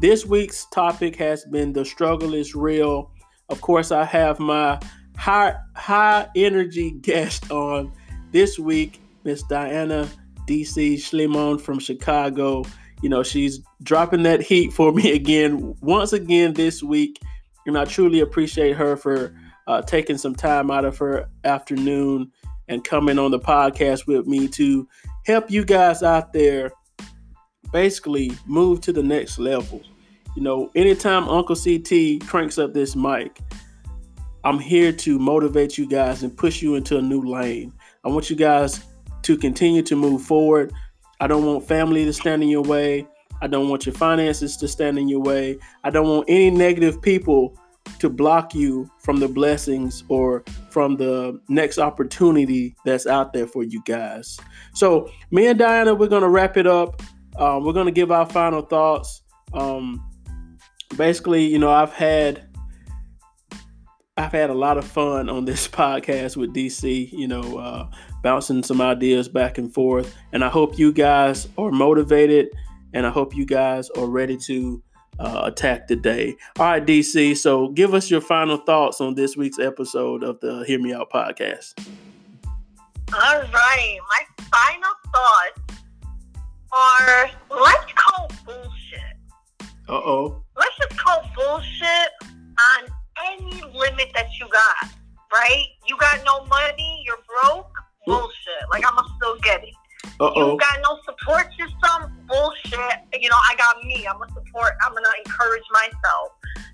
This 0.00 0.24
week's 0.24 0.66
topic 0.66 1.16
has 1.16 1.44
been 1.46 1.72
the 1.72 1.84
struggle 1.84 2.34
is 2.34 2.54
real. 2.54 3.10
Of 3.50 3.60
course, 3.60 3.90
I 3.90 4.04
have 4.04 4.38
my 4.38 4.80
high 5.16 5.54
high 5.74 6.28
energy 6.36 6.92
guest 6.92 7.50
on 7.50 7.92
this 8.30 8.58
week, 8.58 9.00
Miss 9.24 9.42
Diana 9.42 10.08
DC 10.46 10.94
Schlimon 10.94 11.60
from 11.60 11.78
Chicago. 11.78 12.64
You 13.02 13.08
know, 13.08 13.22
she's 13.22 13.60
dropping 13.82 14.22
that 14.22 14.40
heat 14.40 14.72
for 14.72 14.92
me 14.92 15.12
again, 15.12 15.74
once 15.80 16.12
again 16.12 16.54
this 16.54 16.82
week. 16.82 17.20
And 17.66 17.76
I 17.76 17.84
truly 17.84 18.20
appreciate 18.20 18.76
her 18.76 18.96
for 18.96 19.34
uh, 19.66 19.82
taking 19.82 20.16
some 20.16 20.34
time 20.34 20.70
out 20.70 20.84
of 20.84 20.96
her 20.98 21.28
afternoon 21.44 22.30
and 22.68 22.84
coming 22.84 23.18
on 23.18 23.30
the 23.30 23.38
podcast 23.38 24.06
with 24.06 24.26
me 24.26 24.48
to 24.48 24.88
help 25.26 25.50
you 25.50 25.64
guys 25.64 26.02
out 26.02 26.32
there 26.32 26.72
basically 27.72 28.32
move 28.46 28.80
to 28.82 28.92
the 28.92 29.02
next 29.02 29.38
level. 29.38 29.82
You 30.36 30.42
know, 30.42 30.70
anytime 30.74 31.28
Uncle 31.28 31.56
CT 31.56 32.26
cranks 32.28 32.58
up 32.58 32.72
this 32.72 32.94
mic, 32.94 33.40
I'm 34.44 34.58
here 34.58 34.92
to 34.92 35.18
motivate 35.18 35.76
you 35.76 35.88
guys 35.88 36.22
and 36.22 36.34
push 36.34 36.62
you 36.62 36.76
into 36.76 36.96
a 36.96 37.02
new 37.02 37.22
lane. 37.22 37.72
I 38.04 38.08
want 38.08 38.30
you 38.30 38.36
guys 38.36 38.84
to 39.22 39.36
continue 39.36 39.82
to 39.82 39.96
move 39.96 40.22
forward. 40.22 40.72
I 41.20 41.26
don't 41.26 41.44
want 41.44 41.66
family 41.66 42.04
to 42.04 42.12
stand 42.12 42.42
in 42.42 42.48
your 42.48 42.62
way. 42.62 43.06
I 43.42 43.46
don't 43.46 43.68
want 43.68 43.86
your 43.86 43.94
finances 43.94 44.56
to 44.58 44.68
stand 44.68 44.98
in 44.98 45.08
your 45.08 45.20
way. 45.20 45.58
I 45.84 45.90
don't 45.90 46.08
want 46.08 46.26
any 46.28 46.50
negative 46.50 47.00
people 47.02 47.58
to 47.98 48.08
block 48.08 48.54
you 48.54 48.90
from 48.98 49.18
the 49.18 49.28
blessings 49.28 50.04
or 50.08 50.44
from 50.70 50.96
the 50.96 51.40
next 51.48 51.78
opportunity 51.78 52.74
that's 52.84 53.06
out 53.06 53.32
there 53.32 53.46
for 53.46 53.62
you 53.62 53.82
guys. 53.84 54.38
So, 54.74 55.10
me 55.30 55.48
and 55.48 55.58
Diana, 55.58 55.94
we're 55.94 56.08
going 56.08 56.22
to 56.22 56.28
wrap 56.28 56.56
it 56.56 56.66
up. 56.66 57.02
Um, 57.36 57.64
we're 57.64 57.72
going 57.72 57.86
to 57.86 57.92
give 57.92 58.10
our 58.10 58.26
final 58.26 58.62
thoughts. 58.62 59.22
Um, 59.52 60.09
basically, 60.96 61.46
you 61.46 61.58
know, 61.58 61.70
I've 61.70 61.92
had 61.92 62.46
I've 64.16 64.32
had 64.32 64.50
a 64.50 64.54
lot 64.54 64.76
of 64.76 64.84
fun 64.84 65.28
on 65.28 65.44
this 65.44 65.66
podcast 65.80 66.36
with 66.36 66.54
DC, 66.54 67.10
you 67.12 67.28
know, 67.28 67.58
uh, 67.58 67.90
bouncing 68.22 68.62
some 68.62 68.80
ideas 68.80 69.28
back 69.28 69.58
and 69.58 69.72
forth. 69.72 70.14
And 70.32 70.44
I 70.44 70.48
hope 70.48 70.78
you 70.78 70.92
guys 70.92 71.48
are 71.56 71.70
motivated 71.70 72.48
and 72.92 73.06
I 73.06 73.10
hope 73.10 73.34
you 73.34 73.46
guys 73.46 73.88
are 73.90 74.06
ready 74.06 74.36
to 74.36 74.82
uh, 75.18 75.42
attack 75.44 75.86
the 75.86 75.96
day. 75.96 76.36
All 76.58 76.66
right, 76.66 76.84
DC. 76.84 77.36
So 77.36 77.68
give 77.68 77.94
us 77.94 78.10
your 78.10 78.20
final 78.20 78.56
thoughts 78.56 79.00
on 79.00 79.14
this 79.14 79.36
week's 79.36 79.58
episode 79.58 80.22
of 80.22 80.40
the 80.40 80.64
Hear 80.66 80.80
Me 80.80 80.92
Out 80.92 81.10
podcast. 81.10 81.74
All 83.12 83.40
right. 83.40 83.98
My 84.08 84.46
final 84.52 84.92
thoughts 85.12 85.82
are 86.72 87.30
let's 87.50 87.92
call 87.92 88.30
bullshit. 88.44 89.00
Uh 89.88 89.92
oh. 89.92 90.42
Just 90.80 90.98
call 90.98 91.22
bullshit 91.36 92.10
on 92.24 92.88
any 93.26 93.60
limit 93.76 94.10
that 94.14 94.28
you 94.38 94.48
got, 94.48 94.90
right? 95.32 95.66
You 95.86 95.96
got 95.98 96.20
no 96.24 96.44
money, 96.46 97.02
you're 97.04 97.18
broke, 97.42 97.70
bullshit. 98.06 98.64
Like, 98.70 98.86
I'm 98.86 98.94
going 98.94 99.06
to 99.06 99.14
still 99.16 99.36
get 99.42 99.62
it. 99.62 99.74
Uh 100.18 100.32
You 100.36 100.58
got 100.58 100.80
no 100.82 100.98
support 101.04 101.48
system, 101.58 102.12
bullshit. 102.26 102.96
You 103.12 103.28
know, 103.28 103.36
I 103.36 103.54
got 103.56 103.82
me. 103.84 104.06
I'm 104.06 104.18
to 104.28 104.34
support, 104.34 104.72
I'm 104.84 104.94
to 105.04 105.12
encourage 105.24 105.64
myself. 105.72 106.32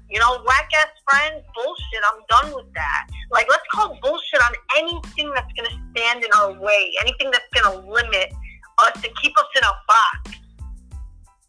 You 0.09 0.21
know, 0.21 0.43
whack 0.47 0.71
ass 0.79 0.89
friends, 1.11 1.45
bullshit. 1.55 2.03
I'm 2.07 2.23
done 2.29 2.55
with 2.55 2.73
that. 2.75 3.09
Like, 3.31 3.47
let's 3.51 3.65
call 3.73 3.99
bullshit 4.03 4.41
on 4.41 4.53
anything 4.77 5.33
that's 5.35 5.53
to 5.69 5.77
stand 5.91 6.23
in 6.23 6.31
our 6.37 6.53
way, 6.53 6.93
anything 7.01 7.31
that's 7.33 7.47
to 7.73 7.79
limit 7.81 8.33
us 8.79 8.95
and 8.95 9.13
keep 9.21 9.33
us 9.37 9.51
in 9.57 9.65
a 9.65 9.75
box. 9.89 10.39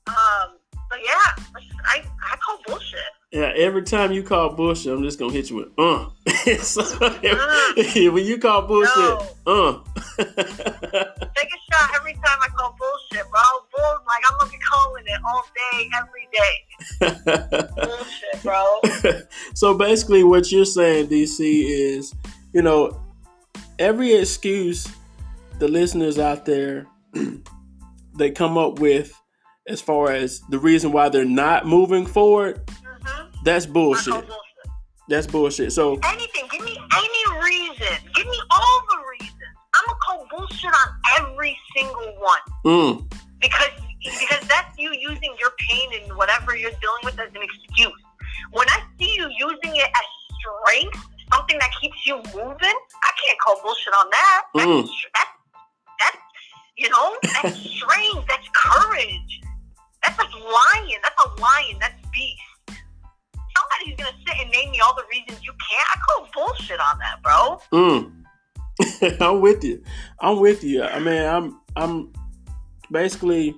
Um, 0.07 0.56
but 0.89 0.99
yeah, 1.03 1.45
I, 1.85 2.03
I 2.31 2.37
call 2.37 2.59
bullshit. 2.65 2.99
Yeah, 3.31 3.51
every 3.55 3.83
time 3.83 4.11
you 4.11 4.23
call 4.23 4.53
bullshit, 4.53 4.93
I'm 4.93 5.03
just 5.03 5.19
gonna 5.19 5.33
hit 5.33 5.49
you 5.49 5.57
with 5.57 5.67
uh. 5.77 6.09
so, 6.63 6.81
Mm. 6.83 8.13
when 8.13 8.25
you 8.25 8.37
call 8.37 8.61
bullshit, 8.63 9.35
uh. 9.45 9.79
Take 10.17 10.27
a 10.27 11.59
shot 11.69 11.91
every 11.95 12.13
time 12.13 12.39
I 12.41 12.47
call 12.57 12.75
bullshit, 12.79 13.29
bro. 13.29 13.41
Bull, 13.75 13.97
like, 14.07 14.23
I'm 14.29 14.37
going 14.39 14.51
to 14.51 14.57
be 14.57 14.63
calling 14.63 15.03
it 15.05 15.21
all 15.25 15.45
day, 15.55 15.89
every 15.99 16.27
day. 16.33 17.69
Bullshit, 17.85 18.43
bro. 18.43 18.79
so 19.53 19.73
basically, 19.77 20.23
what 20.23 20.51
you're 20.51 20.65
saying, 20.65 21.07
DC, 21.07 21.39
is 21.39 22.13
you 22.53 22.61
know 22.61 22.99
every 23.79 24.13
excuse 24.13 24.87
the 25.59 25.67
listeners 25.67 26.17
out 26.19 26.45
there 26.45 26.87
they 28.17 28.31
come 28.31 28.57
up 28.57 28.79
with 28.79 29.13
as 29.67 29.81
far 29.81 30.11
as 30.11 30.41
the 30.49 30.59
reason 30.59 30.91
why 30.91 31.09
they're 31.09 31.25
not 31.25 31.65
moving 31.67 32.05
forward. 32.05 32.61
hmm 32.69 33.27
That's 33.43 33.65
bullshit. 33.65 34.13
bullshit. 34.13 34.31
That's 35.09 35.27
bullshit. 35.27 35.71
So 35.73 35.99
Anything. 36.03 36.47
Give 36.51 36.63
me 36.63 36.77
any 36.95 37.43
reason. 37.43 37.97
Give 38.15 38.25
me 38.27 38.39
all 38.51 38.81
the 38.89 38.97
reasons. 39.11 39.33
I'm 39.75 39.85
gonna 39.85 39.99
call 40.05 40.27
bullshit 40.31 40.65
on 40.73 40.87
every 41.19 41.57
single 41.75 42.15
one 42.19 42.39
mm, 42.65 43.13
because 43.39 43.69
because 44.19 44.47
that's 44.47 44.77
you 44.77 44.91
using 44.91 45.35
your 45.39 45.51
pain 45.59 45.89
and 46.01 46.17
whatever 46.17 46.55
you're 46.55 46.71
dealing 46.71 47.03
with 47.03 47.19
as 47.19 47.29
an 47.35 47.41
excuse. 47.43 47.93
When 48.51 48.67
I 48.69 48.81
see 48.99 49.13
you 49.15 49.29
using 49.37 49.75
it 49.75 49.85
as 49.85 50.05
strength, 50.39 50.97
something 51.31 51.57
that 51.59 51.69
keeps 51.79 51.97
you 52.05 52.15
moving, 52.33 52.77
I 53.03 53.11
can't 53.25 53.39
call 53.45 53.61
bullshit 53.61 53.93
on 53.93 54.09
that. 54.09 54.41
That's 54.55 54.67
Mm. 54.67 54.89
With 69.57 69.63
you. 69.63 69.83
I'm 70.19 70.39
with 70.39 70.63
you. 70.63 70.83
I 70.83 70.99
mean, 70.99 71.25
I'm 71.25 71.59
I'm 71.75 72.13
basically 72.91 73.55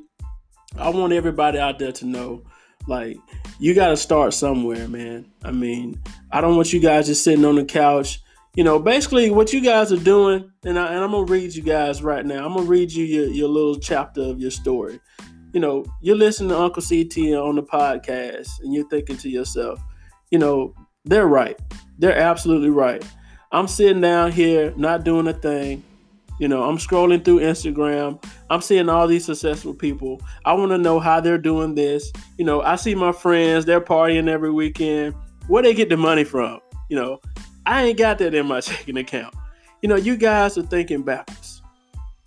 I 0.78 0.90
want 0.90 1.14
everybody 1.14 1.60
out 1.60 1.80
there 1.80 1.92
to 1.94 2.06
know 2.06 2.44
like 2.88 3.18
you 3.60 3.74
got 3.74 3.90
to 3.90 3.98
start 3.98 4.34
somewhere, 4.34 4.88
man. 4.88 5.32
I 5.44 5.52
mean, 5.52 6.02
I 6.32 6.42
don't 6.42 6.56
want 6.56 6.74
you 6.74 6.80
guys 6.80 7.08
just 7.08 7.24
sitting 7.24 7.46
on 7.46 7.56
the 7.56 7.66
couch. 7.66 8.22
You 8.56 8.64
know, 8.64 8.80
basically 8.80 9.30
what 9.30 9.54
you 9.54 9.62
guys 9.62 9.92
are 9.92 9.98
doing, 9.98 10.52
and, 10.66 10.80
I, 10.80 10.96
I'm 10.96 11.12
gonna 11.12 11.24
read 11.24 11.54
you 11.54 11.62
guys 11.62 12.02
right 12.02 12.26
now. 12.26 12.46
I'm 12.46 12.56
gonna 12.56 12.66
read 12.66 12.92
you 12.92 13.06
your, 13.06 13.28
your 13.28 13.48
little 13.48 13.78
chapter 13.78 14.22
of 14.22 14.40
your 14.40 14.52
story. 14.52 15.00
You 15.54 15.60
know, 15.60 15.86
you're 16.02 16.16
listening 16.16 16.50
to 16.50 16.60
Uncle 16.60 16.82
CT 16.82 17.18
on 17.36 17.56
the 17.56 17.64
podcast, 17.64 18.60
and 18.62 18.74
you're 18.74 18.88
thinking 18.90 19.18
to 19.18 19.30
yourself, 19.30 19.80
you 20.32 20.40
know, 20.40 20.74
they're 21.06 21.28
right. 21.28 21.60
They're 22.00 22.18
absolutely 22.18 22.70
right. 22.70 23.04
I'm 23.52 23.68
sitting 23.68 24.02
down 24.02 24.32
here 24.32 24.74
not 24.78 25.04
doing 25.04 25.28
a 25.28 25.34
thing. 25.34 25.84
You 26.40 26.48
know, 26.48 26.64
I'm 26.64 26.78
scrolling 26.78 27.24
through 27.24 27.42
Instagram. 27.42 28.24
I'm 28.50 28.62
seeing 28.62 28.88
all 28.88 29.08
these 29.08 29.26
successful 29.26 29.74
people. 29.74 30.22
I 30.46 30.54
want 30.54 30.72
to 30.72 30.78
know 30.78 31.00
how 31.00 31.20
they're 31.20 31.38
doing 31.38 31.76
this. 31.76 32.12
You 32.38 32.46
know, 32.46 32.62
I 32.62 32.78
see 32.78 32.96
my 32.96 33.12
friends, 33.12 33.66
they're 33.66 33.82
partying 33.82 34.30
every 34.30 34.52
weekend. 34.52 35.16
Where 35.48 35.62
they 35.62 35.74
get 35.74 35.90
the 35.90 35.98
money 35.98 36.24
from? 36.24 36.60
You 36.90 36.96
know, 36.96 37.20
I 37.66 37.84
ain't 37.84 37.98
got 37.98 38.20
that 38.20 38.34
in 38.34 38.48
my 38.48 38.62
checking 38.62 38.98
account. 38.98 39.36
You 39.82 39.90
know, 39.90 39.96
you 39.96 40.16
guys 40.16 40.58
are 40.58 40.64
thinking 40.64 41.04
backwards. 41.04 41.62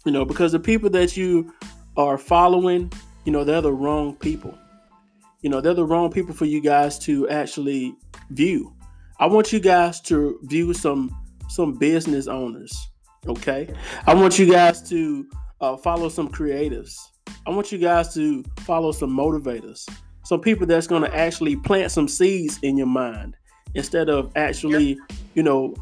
You 0.05 0.13
know, 0.13 0.25
because 0.25 0.53
the 0.53 0.61
people 0.61 0.91
that 0.91 1.17
you 1.17 1.53
are 1.97 2.19
following, 2.19 2.93
you 3.25 3.33
know, 3.33 3.45
they're 3.45 3.61
the 3.61 3.73
wrong 3.73 4.15
people. 4.17 4.57
You 5.41 5.51
know, 5.51 5.61
they're 5.61 5.75
the 5.75 5.87
wrong 5.87 6.11
people 6.11 6.35
for 6.35 6.45
you 6.45 6.61
guys 6.61 6.99
to 7.01 7.29
actually 7.29 7.95
view. 8.31 8.75
I 9.19 9.27
want 9.27 9.53
you 9.53 9.61
guys 9.61 10.01
to 10.03 10.39
view 10.45 10.75
some 10.75 11.17
some 11.49 11.75
business 11.75 12.27
owners. 12.27 12.92
Okay, 13.29 13.73
I 14.07 14.15
want 14.15 14.39
you 14.39 14.51
guys 14.51 14.83
to 14.89 15.29
uh, 15.61 15.77
follow 15.77 16.09
some 16.09 16.29
creatives. 16.29 16.97
I 17.47 17.51
want 17.51 17.71
you 17.71 17.79
guys 17.79 18.13
to 18.15 18.43
follow 18.61 18.91
some 18.91 19.17
motivators, 19.17 19.89
some 20.25 20.41
people 20.41 20.67
that's 20.67 20.89
going 20.89 21.03
to 21.03 21.17
actually 21.17 21.55
plant 21.57 21.93
some 21.93 22.09
seeds 22.09 22.59
in 22.63 22.77
your 22.77 22.89
mind 22.89 23.37
instead 23.75 24.09
of 24.09 24.33
actually, 24.35 24.99
you 25.35 25.43
know, 25.43 25.75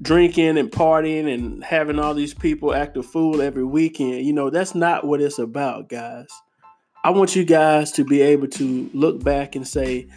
drinking 0.00 0.56
and 0.56 0.70
partying 0.70 1.32
and 1.32 1.62
having 1.62 1.98
all 1.98 2.14
these 2.14 2.34
people 2.34 2.74
act 2.74 2.96
a 2.96 3.02
fool 3.02 3.42
every 3.42 3.64
weekend. 3.64 4.24
You 4.24 4.32
know, 4.32 4.48
that's 4.48 4.74
not 4.74 5.06
what 5.06 5.20
it's 5.20 5.38
about, 5.38 5.88
guys. 5.88 6.26
I 7.04 7.10
want 7.10 7.36
you 7.36 7.44
guys 7.44 7.92
to 7.92 8.04
be 8.04 8.22
able 8.22 8.48
to 8.48 8.90
look 8.94 9.22
back 9.22 9.56
and 9.56 9.68
say, 9.68 10.08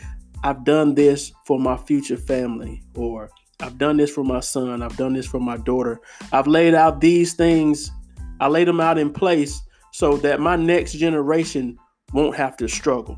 I've 0.43 0.63
done 0.63 0.95
this 0.95 1.33
for 1.45 1.59
my 1.59 1.75
future 1.75 2.15
family, 2.15 2.81
or 2.95 3.29
I've 3.59 3.77
done 3.77 3.97
this 3.97 4.11
for 4.11 4.23
my 4.23 4.39
son, 4.39 4.83
I've 4.83 4.97
done 4.97 5.13
this 5.13 5.25
for 5.25 5.39
my 5.39 5.57
daughter. 5.57 5.99
I've 6.31 6.47
laid 6.47 6.75
out 6.75 7.01
these 7.01 7.33
things, 7.33 7.91
I 8.39 8.47
laid 8.47 8.67
them 8.67 8.79
out 8.79 8.97
in 8.97 9.11
place 9.11 9.61
so 9.91 10.17
that 10.17 10.39
my 10.39 10.55
next 10.55 10.93
generation 10.93 11.77
won't 12.13 12.35
have 12.35 12.55
to 12.57 12.67
struggle. 12.67 13.17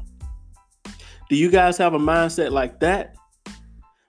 Do 1.30 1.36
you 1.36 1.52
guys 1.52 1.78
have 1.78 1.94
a 1.94 2.00
mindset 2.00 2.52
like 2.52 2.80
that? 2.80 3.16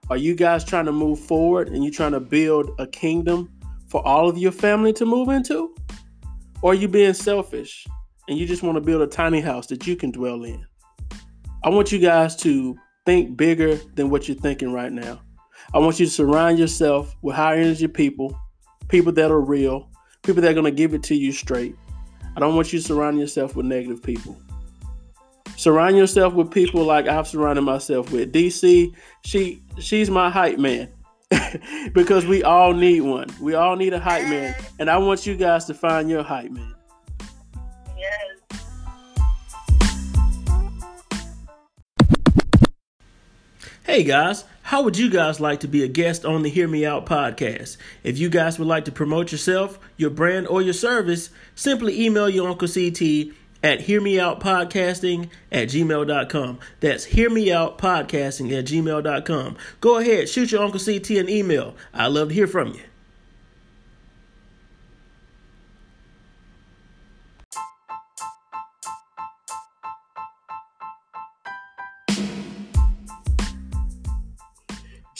Are 0.09 0.17
you 0.17 0.35
guys 0.35 0.65
trying 0.65 0.87
to 0.87 0.93
move 0.93 1.19
forward 1.19 1.69
and 1.69 1.85
you 1.85 1.91
trying 1.91 2.13
to 2.13 2.21
build 2.21 2.71
a 2.79 2.87
kingdom 2.87 3.51
for 3.89 4.07
all 4.07 4.29
of 4.29 4.39
your 4.39 4.53
family 4.53 4.93
to 4.95 5.05
move 5.07 5.29
into? 5.29 5.75
Or 6.63 6.73
are 6.73 6.75
you 6.75 6.89
being 6.89 7.15
selfish 7.15 7.87
and 8.29 8.39
you 8.39 8.47
just 8.47 8.63
want 8.63 8.77
to 8.77 8.81
build 8.81 9.03
a 9.03 9.07
tiny 9.07 9.41
house 9.41 9.67
that 9.67 9.87
you 9.87 9.97
can 9.97 10.13
dwell 10.13 10.45
in? 10.45 10.65
I 11.65 11.69
want 11.71 11.91
you 11.93 11.99
guys 11.99 12.37
to 12.37 12.77
think 13.05 13.37
bigger 13.37 13.75
than 13.95 14.11
what 14.11 14.29
you're 14.29 14.37
thinking 14.37 14.73
right 14.73 14.93
now. 14.93 15.21
I 15.73 15.79
want 15.79 16.01
you 16.01 16.07
to 16.07 16.13
surround 16.13 16.59
yourself 16.59 17.17
with 17.23 17.37
high 17.37 17.57
energy 17.57 17.87
people, 17.87 18.37
people 18.89 19.13
that 19.13 19.31
are 19.31 19.41
real, 19.41 19.89
people 20.25 20.43
that 20.43 20.51
are 20.51 20.55
going 20.55 20.65
to 20.65 20.73
give 20.73 20.95
it 20.95 21.03
to 21.05 21.15
you 21.15 21.31
straight. 21.31 21.77
I 22.37 22.41
don't 22.41 22.57
want 22.57 22.73
you 22.73 22.81
to 22.81 22.85
surround 22.85 23.21
yourself 23.21 23.55
with 23.55 23.67
negative 23.67 24.03
people. 24.03 24.37
Surround 25.57 25.97
yourself 25.97 26.35
with 26.35 26.51
people 26.51 26.83
like 26.85 27.07
I've 27.07 27.29
surrounded 27.29 27.63
myself 27.63 28.11
with. 28.11 28.33
DC, 28.33 28.93
she 29.25 29.63
she's 29.79 30.11
my 30.11 30.29
hype 30.29 30.59
man. 30.59 30.89
because 31.93 32.27
we 32.27 32.43
all 32.43 32.73
need 32.73 33.03
one. 33.03 33.29
We 33.41 33.55
all 33.55 33.77
need 33.77 33.93
a 33.93 34.01
hype 34.01 34.29
man. 34.29 34.57
And 34.81 34.91
I 34.91 34.99
want 34.99 35.25
you 35.25 35.37
guys 35.37 35.67
to 35.67 35.75
find 35.75 36.11
your 36.11 36.25
hype 36.25 36.51
man. 36.51 36.75
Yes. 37.97 38.61
Hey 43.85 44.03
guys, 44.03 44.45
how 44.71 44.83
would 44.83 44.97
you 44.97 45.11
guys 45.11 45.41
like 45.41 45.59
to 45.59 45.67
be 45.67 45.83
a 45.83 45.89
guest 45.89 46.25
on 46.25 46.45
the 46.45 46.49
Hear 46.49 46.69
Me 46.69 46.87
Out 46.87 47.05
podcast? 47.05 47.77
If 48.05 48.19
you 48.19 48.29
guys 48.29 48.57
would 48.57 48.69
like 48.69 48.85
to 48.85 48.93
promote 48.93 49.33
yourself, 49.33 49.81
your 49.97 50.11
brand, 50.11 50.47
or 50.47 50.63
your 50.63 50.75
service, 50.75 51.31
simply 51.57 52.01
email 52.01 52.29
your 52.29 52.49
Uncle 52.49 52.69
CT 52.69 53.35
at 53.65 53.81
hearmeoutpodcasting 53.81 55.29
at 55.51 55.71
gmail.com. 55.71 56.61
That's 56.79 57.09
hearmeoutpodcasting 57.09 58.57
at 58.57 58.67
gmail.com. 58.67 59.57
Go 59.81 59.99
ahead, 59.99 60.29
shoot 60.29 60.53
your 60.53 60.63
Uncle 60.63 60.79
CT 60.79 61.11
an 61.19 61.29
email. 61.29 61.75
I'd 61.93 62.07
love 62.07 62.29
to 62.29 62.35
hear 62.35 62.47
from 62.47 62.69
you. 62.69 62.83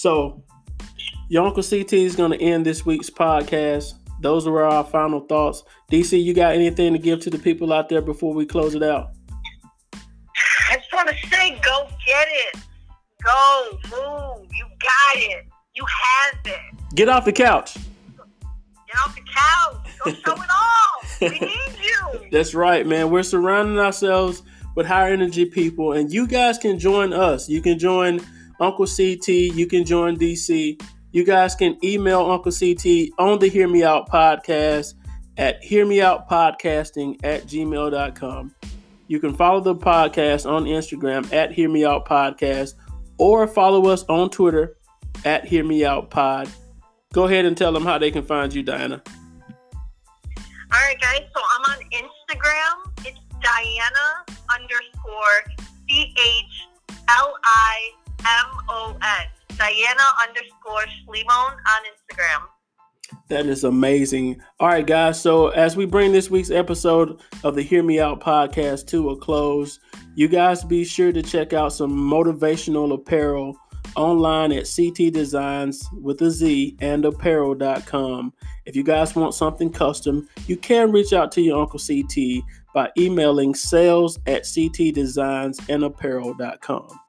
So, 0.01 0.43
your 1.29 1.47
Uncle 1.47 1.63
CT 1.63 1.93
is 1.93 2.17
going 2.17 2.31
to 2.31 2.41
end 2.41 2.65
this 2.65 2.87
week's 2.87 3.11
podcast. 3.11 3.93
Those 4.23 4.49
were 4.49 4.65
our 4.65 4.83
final 4.83 5.21
thoughts. 5.21 5.63
DC, 5.93 6.25
you 6.25 6.33
got 6.33 6.55
anything 6.55 6.95
to 6.95 6.99
give 6.99 7.21
to 7.21 7.29
the 7.29 7.39
people 7.39 7.71
out 7.71 7.91
there 7.91 8.01
before 8.01 8.33
we 8.33 8.47
close 8.47 8.75
it 8.75 8.83
out? 8.83 9.11
I 9.93 10.77
just 10.77 10.91
want 10.95 11.11
to 11.11 11.15
say, 11.29 11.61
go 11.63 11.87
get 12.07 12.29
it. 12.31 12.61
Go, 13.23 13.79
move. 13.91 14.49
You 14.51 14.65
got 14.81 15.17
it. 15.17 15.45
You 15.75 15.85
have 15.85 16.47
it. 16.47 16.95
Get 16.95 17.11
off 17.11 17.27
the 17.27 17.33
couch. 17.33 17.75
Get 17.75 18.97
off 19.07 19.15
the 19.15 19.21
couch. 19.21 19.87
Go 20.03 20.13
show 20.35 20.43
it 20.43 20.49
off. 20.51 21.21
We 21.21 21.29
need 21.29 21.51
you. 21.83 22.31
That's 22.33 22.55
right, 22.55 22.87
man. 22.87 23.11
We're 23.11 23.23
surrounding 23.23 23.79
ourselves 23.79 24.45
with 24.77 24.87
higher 24.87 25.13
energy 25.13 25.45
people, 25.45 25.93
and 25.93 26.11
you 26.11 26.27
guys 26.27 26.57
can 26.57 26.79
join 26.79 27.13
us. 27.13 27.51
You 27.51 27.61
can 27.61 27.79
join 27.79 28.23
Uncle 28.61 28.87
CT. 28.87 29.29
You 29.29 29.67
can 29.67 29.85
join 29.85 30.17
DC. 30.17 30.81
You 31.13 31.25
guys 31.25 31.55
can 31.55 31.77
email 31.83 32.21
Uncle 32.31 32.53
CT 32.53 33.11
on 33.19 33.39
the 33.39 33.49
Hear 33.49 33.67
Me 33.67 33.83
Out 33.83 34.09
podcast 34.09 34.95
at 35.37 35.63
hearmeoutpodcasting 35.63 37.25
at 37.25 37.45
gmail.com. 37.45 38.55
You 39.09 39.19
can 39.19 39.35
follow 39.35 39.61
the 39.61 39.75
podcast 39.75 40.49
on 40.49 40.67
Instagram 40.67 41.33
at 41.33 41.51
Hear 41.51 41.69
Me 41.69 41.85
Out 41.85 42.07
Podcast 42.07 42.75
or 43.19 43.49
follow 43.49 43.89
us 43.89 44.05
on 44.05 44.31
Twitter 44.31 44.77
at 45.25 45.45
Hear 45.45 45.65
Me 45.65 45.85
Out 45.85 46.11
Pod. 46.11 46.49
Go 47.13 47.25
ahead 47.25 47.45
and 47.45 47.57
tell 47.57 47.73
them 47.73 47.85
how 47.85 47.99
they 47.99 48.13
can 48.13 48.23
find 48.23 48.55
you, 48.55 48.63
Diana. 48.63 49.03
All 50.73 50.79
right, 50.87 51.01
guys. 51.01 51.23
So 51.35 51.43
I'm 51.57 51.73
on 51.73 51.85
Instagram. 51.91 53.05
It's 53.05 53.19
Diana 53.43 54.25
underscore 54.49 55.67
C 55.89 56.15
H 56.17 56.69
L 57.09 57.35
I 57.43 57.91
M 58.27 58.47
O 58.69 58.97
N. 59.03 59.27
Diana 59.57 60.03
underscore 60.27 60.85
Chlimon 61.07 61.53
on 61.53 61.83
Instagram. 61.93 62.47
That 63.29 63.47
is 63.47 63.65
amazing. 63.65 64.41
All 64.59 64.69
right, 64.69 64.87
guys. 64.87 65.21
So, 65.21 65.49
as 65.49 65.77
we 65.77 65.85
bring 65.85 66.13
this 66.13 66.31
week's 66.31 66.51
episode 66.51 67.21
of 67.45 67.55
the 67.55 67.61
Hear 67.63 67.83
Me 67.83 68.01
Out 68.01 68.21
podcast 68.21 68.87
to 68.89 69.11
a 69.11 69.17
close, 69.17 69.79
you 70.15 70.29
guys 70.29 70.65
be 70.65 70.85
sure 70.85 71.13
to 71.13 71.23
check 71.23 71.53
out 71.53 71.73
some 71.73 71.93
motivational 71.93 72.95
apparel 72.95 73.57
online 73.97 74.53
at 74.53 74.71
CT 74.75 75.13
Designs 75.13 75.87
with 76.01 76.23
a 76.23 76.31
Z 76.31 76.77
and 76.81 77.05
apparel.com. 77.05 78.33
If 78.67 78.77
you 78.77 78.85
guys 78.85 79.17
want 79.17 79.35
something 79.35 79.73
custom, 79.73 80.29
you 80.47 80.57
can 80.57 80.93
reach 80.93 81.13
out 81.13 81.33
to 81.33 81.43
your 81.43 81.61
Uncle 81.61 81.81
CT 81.81 82.45
by 82.75 82.91
emailing 82.97 83.55
sales 83.55 84.19
at 84.27 84.45
ctdesignsandapparel.com. 84.45 87.01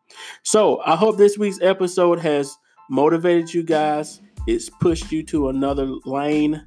So 0.43 0.81
I 0.85 0.95
hope 0.95 1.17
this 1.17 1.37
week's 1.37 1.61
episode 1.61 2.19
has 2.19 2.55
motivated 2.89 3.53
you 3.53 3.63
guys. 3.63 4.21
It's 4.47 4.69
pushed 4.69 5.11
you 5.11 5.23
to 5.23 5.49
another 5.49 5.85
lane. 6.05 6.65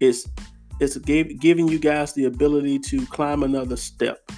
It's 0.00 0.28
it's 0.78 0.96
gave, 0.98 1.40
giving 1.40 1.68
you 1.68 1.78
guys 1.78 2.12
the 2.12 2.26
ability 2.26 2.78
to 2.80 3.06
climb 3.06 3.42
another 3.42 3.76
step, 3.76 4.30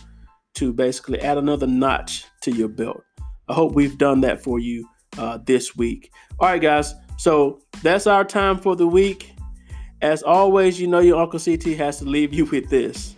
to 0.55 0.72
basically 0.72 1.20
add 1.20 1.36
another 1.36 1.66
notch 1.66 2.24
to 2.42 2.53
your 2.53 2.68
belt. 2.68 3.03
I 3.49 3.55
hope 3.55 3.74
we've 3.74 3.99
done 3.99 4.20
that 4.20 4.42
for 4.42 4.61
you 4.61 4.88
uh, 5.16 5.38
this 5.44 5.76
week. 5.76 6.12
All 6.38 6.49
right, 6.49 6.62
guys. 6.62 6.94
So 7.16 7.61
that's 7.82 8.07
our 8.07 8.24
time 8.24 8.59
for 8.59 8.76
the 8.76 8.86
week. 8.86 9.34
As 10.01 10.22
always, 10.22 10.80
you 10.80 10.86
know 10.86 11.01
your 11.01 11.20
Uncle 11.20 11.40
CT 11.40 11.76
has 11.76 11.99
to 11.99 12.05
leave 12.05 12.32
you 12.32 12.44
with 12.44 12.70
this. 12.70 13.16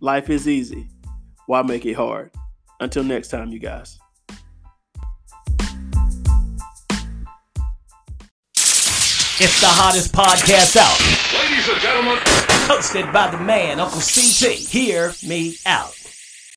Life 0.00 0.28
is 0.28 0.48
easy. 0.48 0.88
Why 1.46 1.62
make 1.62 1.86
it 1.86 1.94
hard? 1.94 2.32
Until 2.80 3.04
next 3.04 3.28
time, 3.28 3.52
you 3.52 3.60
guys. 3.60 3.98
It's 9.42 9.58
the 9.58 9.68
hottest 9.68 10.12
podcast 10.12 10.76
out. 10.76 11.00
Ladies 11.40 11.66
and 11.66 11.80
gentlemen, 11.80 12.18
Hosted 12.68 13.10
by 13.10 13.30
the 13.30 13.38
man, 13.42 13.80
Uncle 13.80 14.00
CT. 14.00 14.52
Hear 14.52 15.14
me 15.26 15.56
out. 15.64 15.99